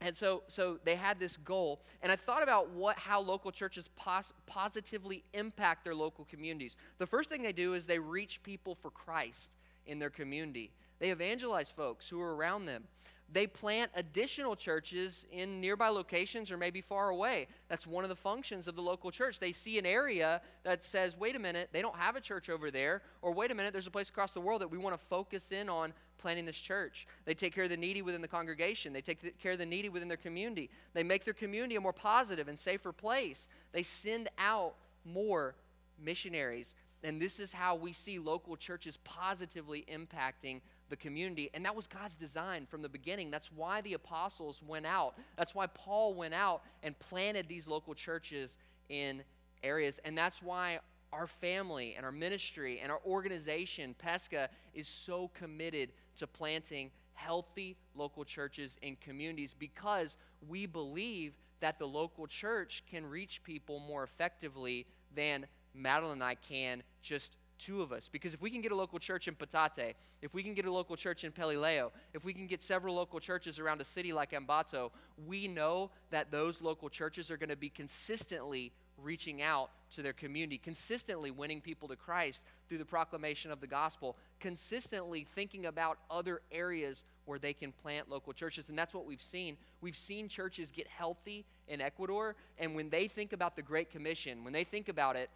[0.00, 3.88] and so, so they had this goal, and I thought about what, how local churches
[3.96, 6.76] pos- positively impact their local communities.
[6.98, 9.54] The first thing they do is they reach people for Christ
[9.86, 10.70] in their community.
[10.98, 12.84] They evangelize folks who are around them
[13.32, 17.48] they plant additional churches in nearby locations or maybe far away.
[17.68, 19.40] That's one of the functions of the local church.
[19.40, 22.70] They see an area that says, wait a minute, they don't have a church over
[22.70, 25.04] there, or wait a minute, there's a place across the world that we want to
[25.06, 27.06] focus in on planting this church.
[27.24, 29.88] They take care of the needy within the congregation, they take care of the needy
[29.88, 30.70] within their community.
[30.94, 33.48] They make their community a more positive and safer place.
[33.72, 34.74] They send out
[35.04, 35.56] more
[36.02, 36.74] missionaries.
[37.02, 41.51] And this is how we see local churches positively impacting the community.
[41.55, 43.30] And that was God's design from the beginning.
[43.30, 45.14] That's why the apostles went out.
[45.37, 48.57] That's why Paul went out and planted these local churches
[48.89, 49.22] in
[49.62, 50.01] areas.
[50.05, 50.80] And that's why
[51.12, 57.76] our family and our ministry and our organization, Pesca, is so committed to planting healthy
[57.95, 60.16] local churches in communities because
[60.49, 66.34] we believe that the local church can reach people more effectively than Madeline and I
[66.34, 68.09] can just two of us.
[68.09, 70.72] Because if we can get a local church in Patate, if we can get a
[70.72, 74.32] local church in Pelileo, if we can get several local churches around a city like
[74.32, 74.90] Ambato,
[75.26, 80.12] we know that those local churches are going to be consistently reaching out to their
[80.12, 85.98] community, consistently winning people to Christ through the proclamation of the gospel, consistently thinking about
[86.11, 88.68] other areas where they can plant local churches.
[88.68, 89.57] And that's what we've seen.
[89.80, 94.44] We've seen churches get healthy in Ecuador, and when they think about the Great Commission,
[94.44, 95.28] when they think about it,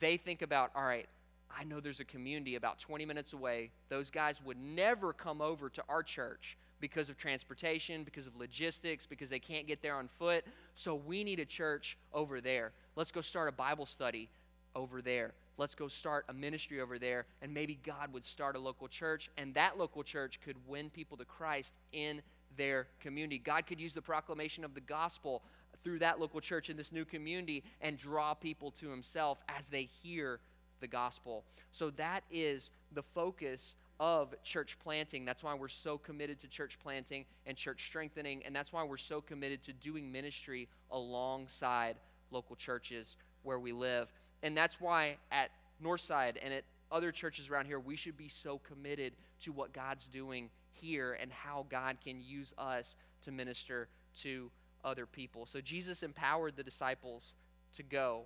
[0.00, 1.08] they think about, all right,
[1.56, 3.70] I know there's a community about 20 minutes away.
[3.88, 9.06] Those guys would never come over to our church because of transportation, because of logistics,
[9.06, 10.44] because they can't get there on foot.
[10.74, 12.72] So we need a church over there.
[12.96, 14.28] Let's go start a Bible study
[14.74, 15.32] over there.
[15.56, 17.26] Let's go start a ministry over there.
[17.42, 21.16] And maybe God would start a local church, and that local church could win people
[21.16, 22.22] to Christ in
[22.56, 23.38] their community.
[23.38, 25.42] God could use the proclamation of the gospel
[25.82, 29.88] through that local church in this new community and draw people to Himself as they
[30.02, 30.40] hear
[30.80, 31.44] the gospel.
[31.70, 35.24] So that is the focus of church planting.
[35.24, 38.96] That's why we're so committed to church planting and church strengthening, and that's why we're
[38.96, 41.96] so committed to doing ministry alongside
[42.30, 44.08] local churches where we live.
[44.42, 45.50] And that's why at
[45.82, 50.08] Northside and at other churches around here, we should be so committed to what God's
[50.08, 53.88] doing here and how God can use us to minister
[54.20, 54.50] to
[54.84, 55.44] other people.
[55.44, 57.34] So Jesus empowered the disciples
[57.74, 58.22] to go,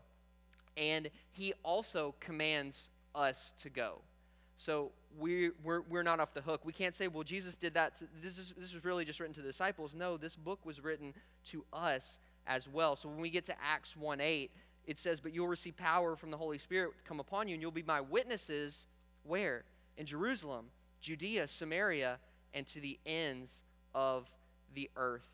[0.76, 4.00] and he also commands us to go.
[4.56, 6.60] So we, we're, we're not off the hook.
[6.64, 7.98] We can't say, well, Jesus did that.
[7.98, 9.94] To, this, is, this is really just written to the disciples.
[9.94, 11.14] No, this book was written
[11.46, 12.96] to us as well.
[12.96, 14.50] So when we get to Acts 1 8,
[14.86, 17.70] it says, But you'll receive power from the Holy Spirit come upon you, and you'll
[17.70, 18.86] be my witnesses
[19.24, 19.64] where?
[19.96, 20.66] In Jerusalem,
[21.00, 22.18] Judea, Samaria,
[22.54, 23.62] and to the ends
[23.94, 24.30] of
[24.74, 25.28] the earth.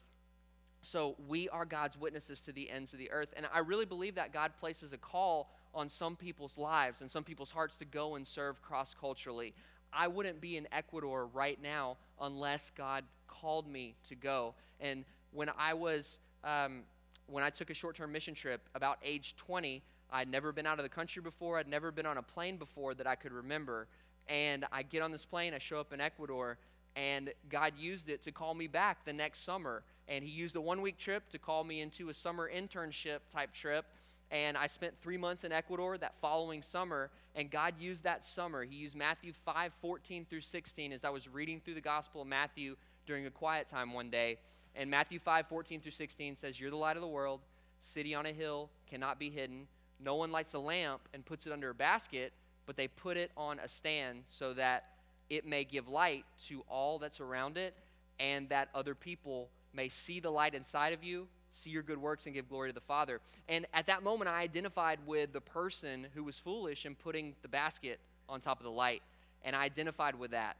[0.82, 3.34] So we are God's witnesses to the ends of the earth.
[3.36, 7.24] And I really believe that God places a call on some people's lives and some
[7.24, 9.54] people's hearts to go and serve cross culturally.
[9.92, 14.54] I wouldn't be in Ecuador right now unless God called me to go.
[14.80, 16.82] And when I was, um,
[17.26, 20.78] when I took a short term mission trip about age 20, I'd never been out
[20.78, 23.86] of the country before, I'd never been on a plane before that I could remember.
[24.28, 26.58] And I get on this plane, I show up in Ecuador,
[26.96, 29.82] and God used it to call me back the next summer.
[30.08, 33.52] And He used a one week trip to call me into a summer internship type
[33.52, 33.84] trip.
[34.30, 37.10] And I spent three months in Ecuador that following summer.
[37.34, 38.64] And God used that summer.
[38.64, 42.28] He used Matthew 5 14 through 16 as I was reading through the Gospel of
[42.28, 44.38] Matthew during a quiet time one day.
[44.74, 47.40] And Matthew 5 14 through 16 says, You're the light of the world,
[47.80, 49.66] city on a hill, cannot be hidden.
[50.00, 52.32] No one lights a lamp and puts it under a basket,
[52.66, 54.84] but they put it on a stand so that
[55.28, 57.74] it may give light to all that's around it,
[58.20, 62.26] and that other people may see the light inside of you, see your good works,
[62.26, 63.20] and give glory to the Father.
[63.48, 67.48] And at that moment, I identified with the person who was foolish in putting the
[67.48, 69.02] basket on top of the light.
[69.44, 70.56] And I identified with that.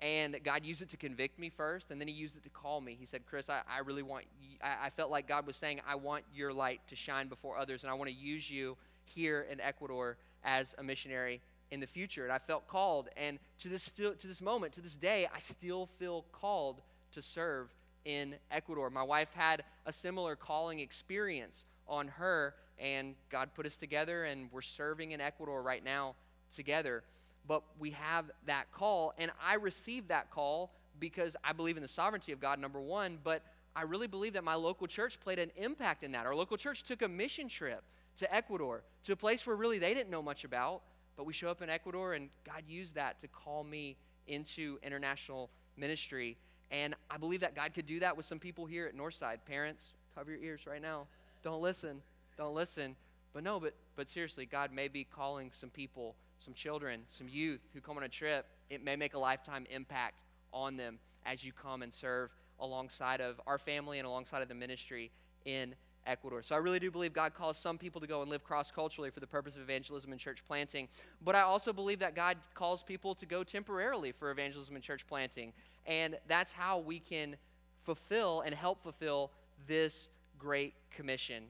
[0.00, 2.80] And God used it to convict me first, and then He used it to call
[2.80, 2.96] me.
[2.98, 4.26] He said, Chris, I, I really want,
[4.62, 7.82] I, I felt like God was saying, I want your light to shine before others,
[7.82, 11.40] and I want to use you here in Ecuador as a missionary
[11.70, 12.22] in the future.
[12.22, 13.08] And I felt called.
[13.16, 16.80] And to this, still, to this moment, to this day, I still feel called
[17.12, 18.90] to serve in Ecuador.
[18.90, 24.48] My wife had a similar calling experience on her, and God put us together, and
[24.52, 26.14] we're serving in Ecuador right now
[26.54, 27.02] together.
[27.46, 31.88] But we have that call, and I received that call because I believe in the
[31.88, 33.42] sovereignty of God, number one, but
[33.74, 36.26] I really believe that my local church played an impact in that.
[36.26, 37.82] Our local church took a mission trip
[38.18, 40.82] to Ecuador, to a place where really they didn't know much about,
[41.16, 43.96] but we show up in Ecuador, and God used that to call me
[44.26, 46.36] into international ministry.
[46.70, 49.38] And I believe that God could do that with some people here at Northside.
[49.46, 51.06] Parents, cover your ears right now.
[51.42, 52.02] Don't listen.
[52.36, 52.96] Don't listen.
[53.32, 57.60] But no, but, but seriously, God may be calling some people, some children, some youth
[57.72, 58.46] who come on a trip.
[58.70, 60.20] It may make a lifetime impact
[60.52, 64.54] on them as you come and serve alongside of our family and alongside of the
[64.54, 65.10] ministry
[65.44, 65.74] in
[66.08, 66.42] Ecuador.
[66.42, 69.10] So I really do believe God calls some people to go and live cross culturally
[69.10, 70.88] for the purpose of evangelism and church planting.
[71.24, 75.06] But I also believe that God calls people to go temporarily for evangelism and church
[75.06, 75.52] planting.
[75.86, 77.36] And that's how we can
[77.82, 79.30] fulfill and help fulfill
[79.66, 81.44] this great commission.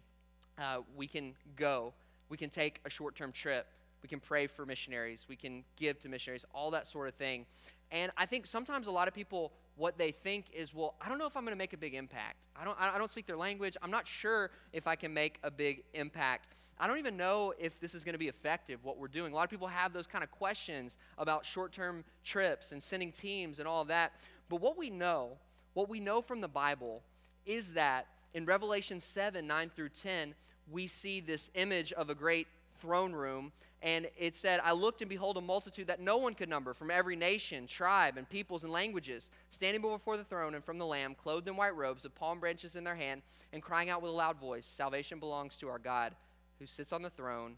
[0.59, 1.92] Uh, we can go,
[2.28, 3.66] we can take a short term trip,
[4.02, 5.26] We can pray for missionaries.
[5.28, 7.46] We can give to missionaries, all that sort of thing.
[7.90, 11.18] And I think sometimes a lot of people, what they think is, well, I don't
[11.18, 12.36] know if I'm going to make a big impact.
[12.60, 13.76] I don't, I don't speak their language.
[13.80, 16.48] I'm not sure if I can make a big impact.
[16.80, 19.32] I don't even know if this is going to be effective, what we're doing.
[19.32, 23.12] A lot of people have those kind of questions about short term trips and sending
[23.12, 24.12] teams and all of that.
[24.48, 25.38] But what we know,
[25.74, 27.02] what we know from the Bible,
[27.46, 30.34] is that in Revelation 7 9 through 10,
[30.70, 32.46] we see this image of a great
[32.80, 33.52] throne room.
[33.80, 36.90] And it said, I looked and behold a multitude that no one could number from
[36.90, 41.14] every nation, tribe, and peoples and languages, standing before the throne and from the Lamb,
[41.14, 43.22] clothed in white robes, with palm branches in their hand,
[43.52, 46.14] and crying out with a loud voice Salvation belongs to our God
[46.58, 47.54] who sits on the throne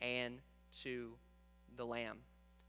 [0.00, 0.38] and
[0.82, 1.14] to
[1.76, 2.18] the Lamb.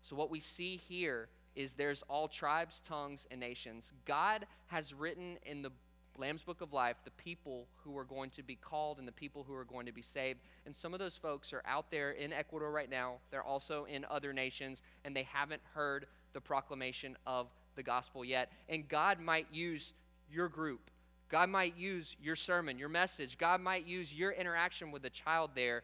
[0.02, 3.94] So, what we see here is there's all tribes, tongues, and nations.
[4.06, 5.72] God has written in the
[6.20, 9.44] Lamb's Book of Life the people who are going to be called and the people
[9.48, 10.40] who are going to be saved.
[10.66, 13.16] And some of those folks are out there in Ecuador right now.
[13.32, 18.52] They're also in other nations, and they haven't heard the proclamation of the gospel yet.
[18.70, 19.94] And God might use
[20.32, 20.90] your group
[21.30, 23.38] God might use your sermon, your message.
[23.38, 25.84] God might use your interaction with the child there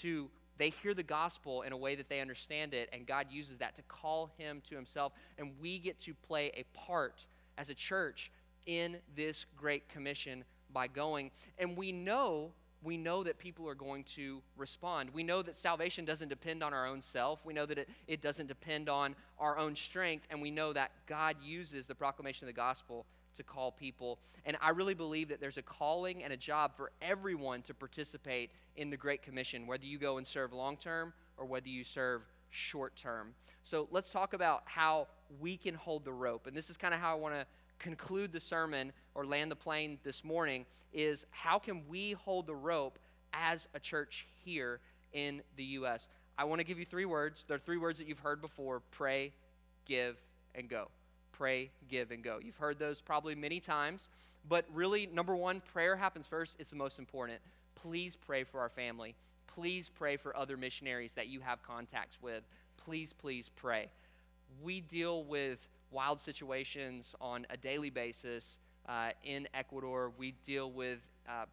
[0.00, 3.58] to they hear the gospel in a way that they understand it and God uses
[3.58, 7.26] that to call him to himself and we get to play a part
[7.58, 8.30] as a church
[8.66, 12.52] in this great commission by going and we know
[12.82, 15.10] we know that people are going to respond.
[15.12, 17.44] We know that salvation doesn't depend on our own self.
[17.44, 20.26] We know that it, it doesn't depend on our own strength.
[20.30, 24.18] And we know that God uses the proclamation of the gospel to call people.
[24.44, 28.50] And I really believe that there's a calling and a job for everyone to participate
[28.76, 32.22] in the Great Commission, whether you go and serve long term or whether you serve
[32.50, 33.34] short term.
[33.62, 35.06] So let's talk about how
[35.40, 36.46] we can hold the rope.
[36.46, 37.46] And this is kind of how I want to
[37.82, 42.54] conclude the sermon or land the plane this morning is how can we hold the
[42.54, 42.98] rope
[43.34, 44.80] as a church here
[45.12, 46.08] in the U.S.?
[46.38, 47.44] I want to give you three words.
[47.46, 49.32] They're three words that you've heard before pray,
[49.84, 50.16] give,
[50.54, 50.88] and go
[51.32, 52.38] pray, give, and go.
[52.40, 54.10] You've heard those probably many times,
[54.48, 56.56] but really, number one, prayer happens first.
[56.60, 57.40] It's the most important.
[57.74, 59.16] Please pray for our family.
[59.54, 62.42] Please pray for other missionaries that you have contacts with.
[62.84, 63.88] Please, please pray.
[64.62, 65.58] We deal with
[65.92, 70.12] wild situations on a daily basis uh, in Ecuador.
[70.16, 71.44] We deal with uh,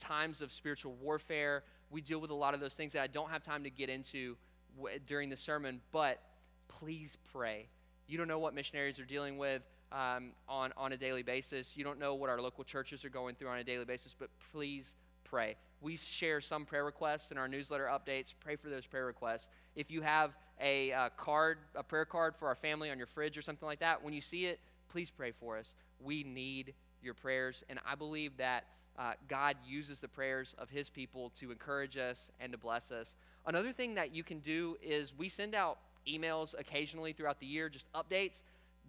[0.00, 1.62] times of spiritual warfare.
[1.90, 3.88] We deal with a lot of those things that I don't have time to get
[3.88, 4.36] into
[4.76, 6.20] w- during the sermon, but
[6.68, 7.66] please pray.
[8.06, 9.62] You don't know what missionaries are dealing with
[9.92, 11.76] um, on, on a daily basis.
[11.76, 14.28] You don't know what our local churches are going through on a daily basis, but
[14.52, 14.94] please
[15.24, 15.56] pray.
[15.80, 18.34] We share some prayer requests in our newsletter updates.
[18.40, 19.48] Pray for those prayer requests.
[19.76, 23.36] If you have a uh, card, a prayer card for our family on your fridge
[23.38, 24.60] or something like that, when you see it,
[24.90, 25.74] please pray for us.
[26.00, 28.64] We need your prayers, and I believe that
[28.98, 33.14] uh, God uses the prayers of His people to encourage us and to bless us.
[33.46, 37.68] Another thing that you can do is we send out emails occasionally throughout the year,
[37.68, 38.42] just updates.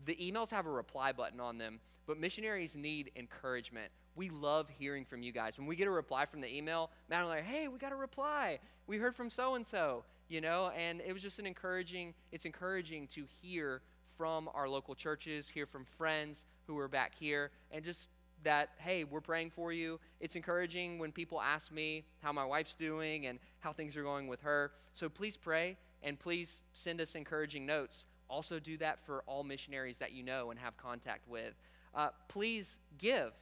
[0.06, 3.91] The emails have a reply button on them, but missionaries need encouragement.
[4.16, 5.58] We love hearing from you guys.
[5.58, 7.78] When we get a reply from the email, Matt and I are like, hey, we
[7.78, 8.60] got a reply.
[8.88, 12.45] We heard from so and so, you know, and it was just an encouraging, it's
[12.45, 13.81] encouraging to hear
[14.18, 18.10] from our local churches, hear from friends who are back here, and just
[18.43, 19.99] that, hey, we're praying for you.
[20.19, 24.27] It's encouraging when people ask me how my wife's doing and how things are going
[24.27, 24.72] with her.
[24.93, 28.06] So please pray and please send us encouraging notes.
[28.30, 31.53] Also, do that for all missionaries that you know and have contact with.
[31.95, 33.34] Uh, please give.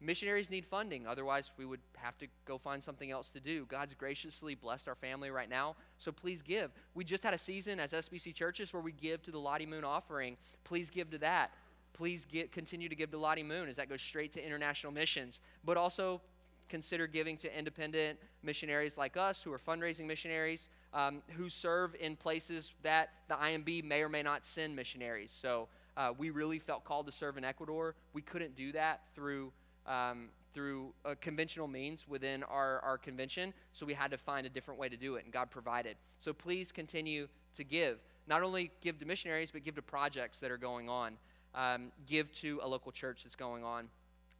[0.00, 3.66] Missionaries need funding, otherwise, we would have to go find something else to do.
[3.66, 6.70] God's graciously blessed our family right now, so please give.
[6.94, 9.84] We just had a season as SBC churches where we give to the Lottie Moon
[9.84, 10.38] offering.
[10.64, 11.50] Please give to that.
[11.92, 15.38] Please get, continue to give to Lottie Moon as that goes straight to international missions.
[15.64, 16.22] But also
[16.70, 22.16] consider giving to independent missionaries like us who are fundraising missionaries um, who serve in
[22.16, 25.30] places that the IMB may or may not send missionaries.
[25.30, 27.94] So uh, we really felt called to serve in Ecuador.
[28.12, 29.52] We couldn't do that through.
[29.86, 34.80] Um, through conventional means within our, our convention, so we had to find a different
[34.80, 35.96] way to do it, and God provided.
[36.18, 37.98] So please continue to give.
[38.26, 41.16] Not only give to missionaries, but give to projects that are going on.
[41.54, 43.88] Um, give to a local church that's going on.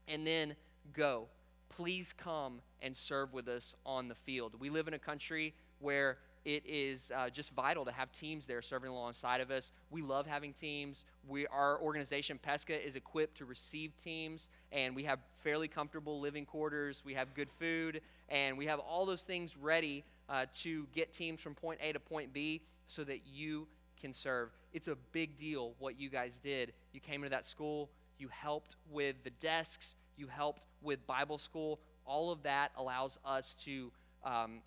[0.09, 0.57] And then
[0.93, 1.29] go
[1.71, 4.55] please come and serve with us on the field.
[4.59, 8.63] We live in a country where it is uh, just vital to have teams there
[8.63, 9.73] serving alongside of us.
[9.91, 11.05] We love having teams.
[11.29, 16.47] We, our organization, Pesca, is equipped to receive teams, and we have fairly comfortable living
[16.47, 17.03] quarters.
[17.05, 21.41] We have good food, and we have all those things ready uh, to get teams
[21.41, 23.67] from point A to point B so that you
[24.01, 24.51] can serve.
[24.73, 26.73] It's a big deal what you guys did.
[26.93, 31.81] You came into that school, you helped with the desks, you helped with Bible school.
[32.07, 33.93] All of that allows us to
[34.25, 34.61] um,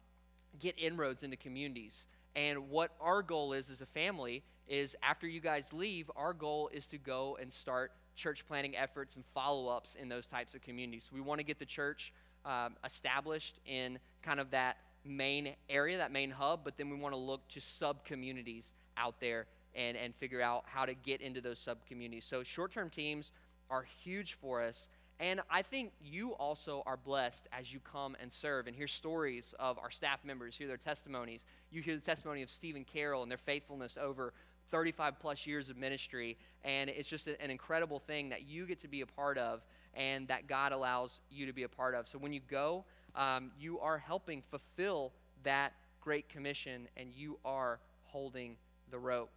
[0.60, 2.06] get inroads into communities.
[2.36, 6.70] And what our goal is as a family is after you guys leave, our goal
[6.74, 10.62] is to go and start church planting efforts and follow ups in those types of
[10.62, 11.06] communities.
[11.10, 12.14] So We want to get the church
[12.46, 17.14] um, established in kind of that main area, that main hub, but then we want
[17.14, 21.42] to look to sub communities out there and, and figure out how to get into
[21.42, 22.26] those sub communities.
[22.26, 23.32] So, short term teams
[23.70, 24.88] are huge for us.
[25.20, 29.54] And I think you also are blessed as you come and serve and hear stories
[29.60, 31.46] of our staff members, hear their testimonies.
[31.72, 34.34] You hear the testimony of Stephen Carroll and their faithfulness over
[34.72, 36.36] 35 plus years of ministry.
[36.64, 39.62] And it's just an incredible thing that you get to be a part of
[39.94, 42.08] and that God allows you to be a part of.
[42.08, 42.84] So when you go,
[43.16, 45.14] um, you are helping fulfill
[45.44, 48.58] that great commission and you are holding
[48.90, 49.30] the rope.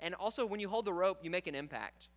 [0.00, 2.08] And also, when you hold the rope, you make an impact.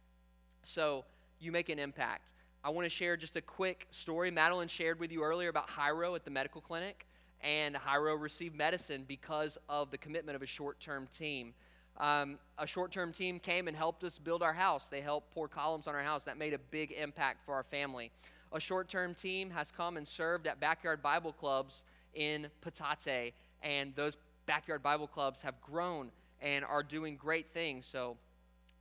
[0.63, 1.05] So
[1.39, 2.31] you make an impact.
[2.67, 4.29] I want to share just a quick story.
[4.29, 7.07] Madeline shared with you earlier about Jairo at the medical clinic,
[7.39, 11.53] and Jairo received medicine because of the commitment of a short term team.
[11.95, 14.89] Um, a short term team came and helped us build our house.
[14.89, 16.25] They helped pour columns on our house.
[16.25, 18.11] That made a big impact for our family.
[18.51, 21.85] A short term team has come and served at backyard Bible clubs
[22.15, 23.31] in Patate,
[23.63, 26.11] and those backyard Bible clubs have grown
[26.41, 27.85] and are doing great things.
[27.85, 28.17] So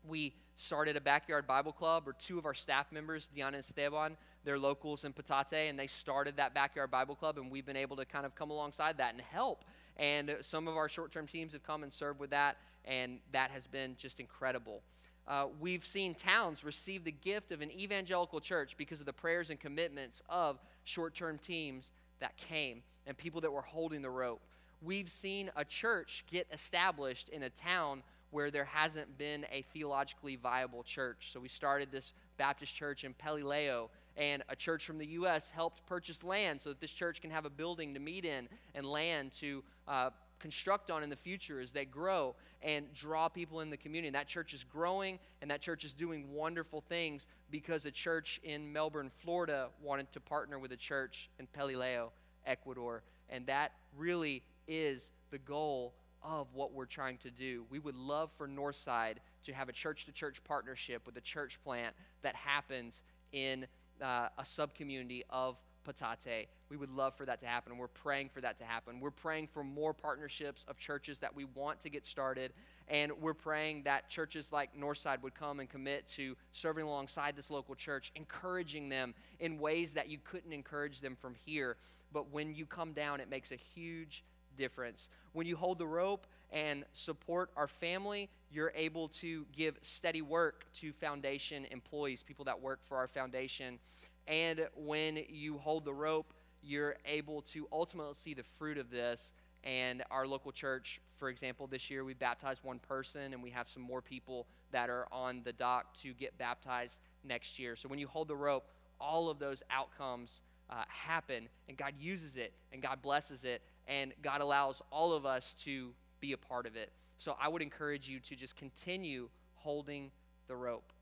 [0.09, 4.17] we started a backyard Bible club, or two of our staff members, Diana and Esteban,
[4.45, 7.97] they're locals in Patate, and they started that backyard Bible club, and we've been able
[7.97, 9.65] to kind of come alongside that and help.
[9.97, 13.51] And some of our short term teams have come and served with that, and that
[13.51, 14.83] has been just incredible.
[15.29, 19.51] Uh, we've seen towns receive the gift of an evangelical church because of the prayers
[19.51, 24.41] and commitments of short term teams that came and people that were holding the rope.
[24.83, 30.37] We've seen a church get established in a town where there hasn't been a theologically
[30.37, 31.31] viable church.
[31.33, 35.51] So we started this Baptist church in Pelileo, and a church from the U.S.
[35.51, 38.87] helped purchase land so that this church can have a building to meet in and
[38.87, 43.71] land to uh, construct on in the future as they grow and draw people in
[43.71, 44.09] the community.
[44.09, 48.41] And that church is growing, and that church is doing wonderful things because a church
[48.43, 52.11] in Melbourne, Florida, wanted to partner with a church in Pelileo,
[52.47, 53.03] Ecuador.
[53.29, 55.95] And that really is the goal
[56.29, 57.65] of what we're trying to do.
[57.71, 61.59] We would love for Northside to have a church to church partnership with a church
[61.63, 63.01] plant that happens
[63.33, 63.67] in
[64.03, 66.47] uh, a sub community of Patate.
[66.69, 67.79] We would love for that to happen.
[67.79, 68.99] We're praying for that to happen.
[68.99, 72.53] We're praying for more partnerships of churches that we want to get started.
[72.89, 77.51] And we're praying that churches like Northside would come and commit to serving alongside this
[77.51, 81.77] local church, encouraging them in ways that you couldn't encourage them from here.
[82.13, 84.25] But when you come down, it makes a huge
[84.57, 85.09] difference.
[85.33, 90.65] When you hold the rope and support our family, you're able to give steady work
[90.75, 93.79] to foundation employees, people that work for our foundation.
[94.27, 99.33] And when you hold the rope, you're able to ultimately see the fruit of this.
[99.65, 103.69] And our local church, for example, this year we baptized one person, and we have
[103.69, 107.75] some more people that are on the dock to get baptized next year.
[107.75, 108.69] So when you hold the rope,
[109.01, 114.13] all of those outcomes uh, happen, and God uses it, and God blesses it, and
[114.23, 116.93] God allows all of us to be a part of it.
[117.19, 120.11] So I would encourage you to just continue holding
[120.49, 120.93] the rope.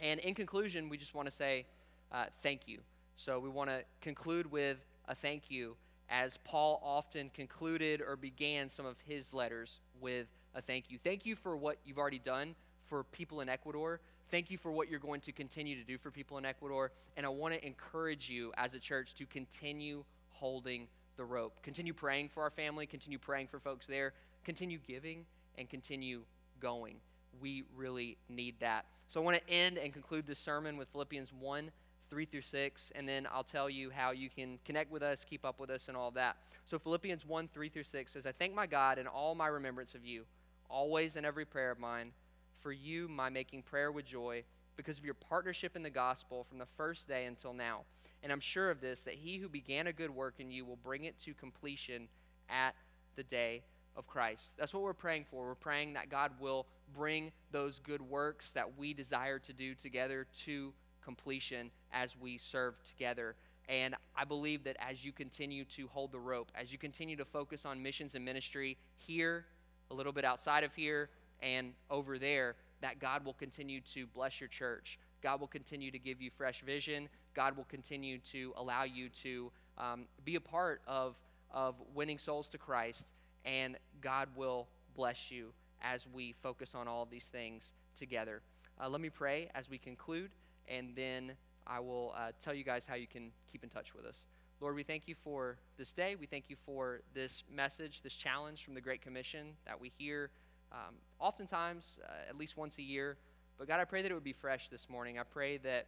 [0.00, 1.66] And in conclusion, we just want to say
[2.12, 2.80] uh, thank you.
[3.16, 4.78] So we want to conclude with
[5.08, 5.76] a thank you,
[6.08, 10.98] as Paul often concluded or began some of his letters with a thank you.
[10.98, 12.54] Thank you for what you've already done
[12.84, 14.00] for people in Ecuador.
[14.30, 16.92] Thank you for what you're going to continue to do for people in Ecuador.
[17.16, 20.88] And I want to encourage you as a church to continue holding
[21.20, 21.62] the rope.
[21.62, 25.26] Continue praying for our family, continue praying for folks there, continue giving,
[25.58, 26.22] and continue
[26.60, 26.96] going.
[27.42, 28.86] We really need that.
[29.08, 31.70] So I want to end and conclude this sermon with Philippians 1
[32.08, 35.44] 3 through 6, and then I'll tell you how you can connect with us, keep
[35.44, 36.36] up with us, and all that.
[36.64, 39.94] So Philippians 1 3 through 6 says, I thank my God in all my remembrance
[39.94, 40.24] of you,
[40.70, 42.12] always in every prayer of mine,
[42.60, 44.42] for you, my making prayer with joy,
[44.80, 47.84] because of your partnership in the gospel from the first day until now
[48.22, 50.76] and I'm sure of this, that he who began a good work in you will
[50.76, 52.08] bring it to completion
[52.48, 52.74] at
[53.16, 53.62] the day
[53.96, 54.54] of Christ.
[54.58, 55.46] That's what we're praying for.
[55.46, 60.26] We're praying that God will bring those good works that we desire to do together
[60.40, 63.36] to completion as we serve together.
[63.68, 67.24] And I believe that as you continue to hold the rope, as you continue to
[67.24, 69.46] focus on missions and ministry here,
[69.90, 71.08] a little bit outside of here,
[71.42, 74.98] and over there, that God will continue to bless your church.
[75.22, 77.08] God will continue to give you fresh vision.
[77.34, 81.16] God will continue to allow you to um, be a part of,
[81.50, 83.12] of winning souls to Christ,
[83.44, 85.52] and God will bless you
[85.82, 88.42] as we focus on all these things together.
[88.82, 90.30] Uh, let me pray as we conclude,
[90.68, 91.32] and then
[91.66, 94.24] I will uh, tell you guys how you can keep in touch with us.
[94.60, 96.16] Lord, we thank you for this day.
[96.16, 100.30] We thank you for this message, this challenge from the Great Commission that we hear
[100.72, 103.16] um, oftentimes, uh, at least once a year.
[103.58, 105.18] But God, I pray that it would be fresh this morning.
[105.18, 105.86] I pray that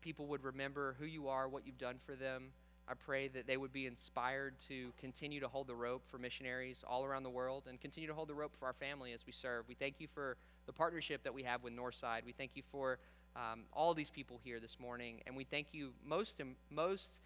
[0.00, 2.50] people would remember who you are, what you've done for them.
[2.88, 6.84] I pray that they would be inspired to continue to hold the rope for missionaries
[6.86, 9.32] all around the world and continue to hold the rope for our family as we
[9.32, 9.64] serve.
[9.68, 10.36] We thank you for
[10.66, 12.24] the partnership that we have with Northside.
[12.24, 12.98] We thank you for
[13.34, 16.40] um, all these people here this morning, and we thank you most
[16.70, 17.18] most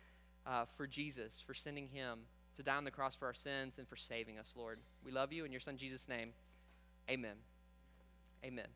[0.46, 2.20] uh, for Jesus for sending Him
[2.56, 4.78] to die on the cross for our sins and for saving us, Lord.
[5.04, 6.30] We love you in your Son Jesus' name.
[7.08, 7.36] Amen.
[8.44, 8.66] Amen.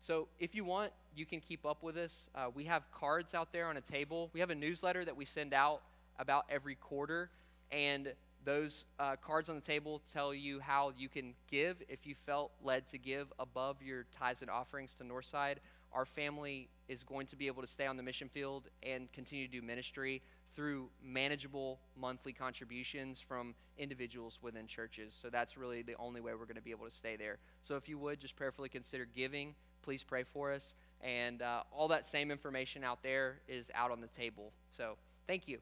[0.00, 2.30] So, if you want, you can keep up with us.
[2.34, 4.30] Uh, we have cards out there on a table.
[4.32, 5.82] We have a newsletter that we send out
[6.18, 7.30] about every quarter,
[7.70, 8.12] and
[8.44, 12.52] those uh, cards on the table tell you how you can give if you felt
[12.64, 15.56] led to give above your tithes and offerings to Northside.
[15.92, 19.46] Our family is going to be able to stay on the mission field and continue
[19.46, 20.22] to do ministry
[20.54, 25.14] through manageable monthly contributions from individuals within churches.
[25.14, 27.38] So that's really the only way we're going to be able to stay there.
[27.62, 30.74] So if you would just prayerfully consider giving please pray for us.
[31.00, 34.52] And uh, all that same information out there is out on the table.
[34.70, 34.96] So
[35.26, 35.58] thank you.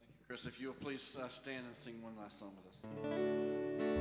[0.00, 0.46] Thank you, Chris.
[0.46, 3.91] If you will please uh, stand and sing one last song with us.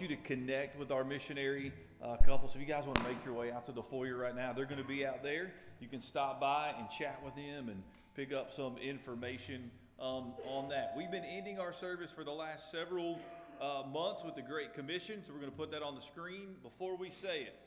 [0.00, 1.72] You to connect with our missionary
[2.02, 2.48] uh, couple.
[2.48, 4.52] So if you guys want to make your way out to the foyer right now,
[4.52, 5.50] they're going to be out there.
[5.80, 7.82] You can stop by and chat with them and
[8.14, 9.70] pick up some information
[10.00, 10.94] um, on that.
[10.96, 13.18] We've been ending our service for the last several
[13.60, 16.54] uh, months with the Great Commission, so we're going to put that on the screen
[16.62, 17.58] before we say it.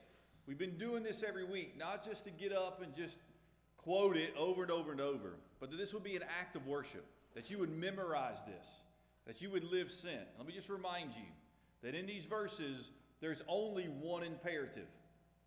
[0.47, 3.17] We've been doing this every week, not just to get up and just
[3.77, 6.65] quote it over and over and over, but that this would be an act of
[6.67, 7.05] worship,
[7.35, 8.65] that you would memorize this,
[9.25, 10.27] that you would live sent.
[10.37, 11.25] Let me just remind you
[11.83, 14.87] that in these verses, there's only one imperative,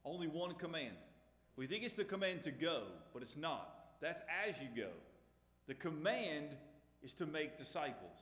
[0.05, 0.97] only one command.
[1.56, 3.74] We think it's the command to go, but it's not.
[4.01, 4.90] That's as you go.
[5.66, 6.48] The command
[7.02, 8.19] is to make disciples.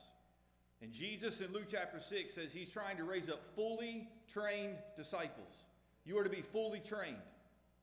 [0.82, 5.64] And Jesus in Luke chapter 6 says he's trying to raise up fully trained disciples.
[6.04, 7.16] You are to be fully trained.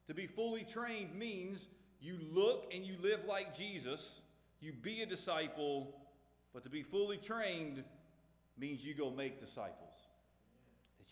[0.08, 1.68] To be fully trained means
[2.02, 4.22] you look and you live like Jesus,
[4.60, 5.96] you be a disciple,
[6.54, 7.84] but to be fully trained
[8.58, 9.89] means you go make disciples.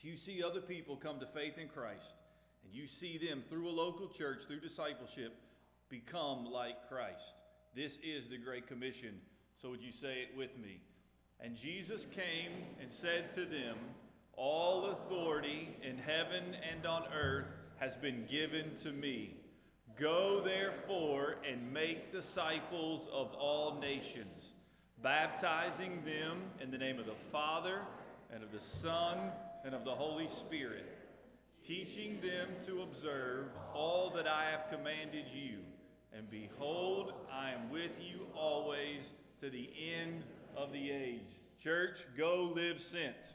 [0.02, 2.15] You see other people come to faith in Christ
[2.64, 5.36] and you see them through a local church, through discipleship,
[5.90, 7.34] become like Christ.
[7.76, 9.19] This is the Great Commission.
[9.61, 10.82] So would you say it with me?
[11.40, 12.52] And Jesus came
[12.82, 13.78] and said to them,
[14.34, 17.48] All authority in heaven and on earth
[17.78, 19.36] has been given to me.
[19.99, 24.49] Go therefore and make disciples of all nations,
[25.02, 27.82] baptizing them in the name of the Father
[28.32, 29.18] and of the Son
[29.68, 30.85] and of the Holy Spirit,
[31.61, 35.57] teaching them to observe all that I have commanded you.
[36.18, 39.11] And behold, I am with you always
[39.41, 40.23] to the end
[40.56, 41.41] of the age.
[41.61, 43.34] Church, go live sent.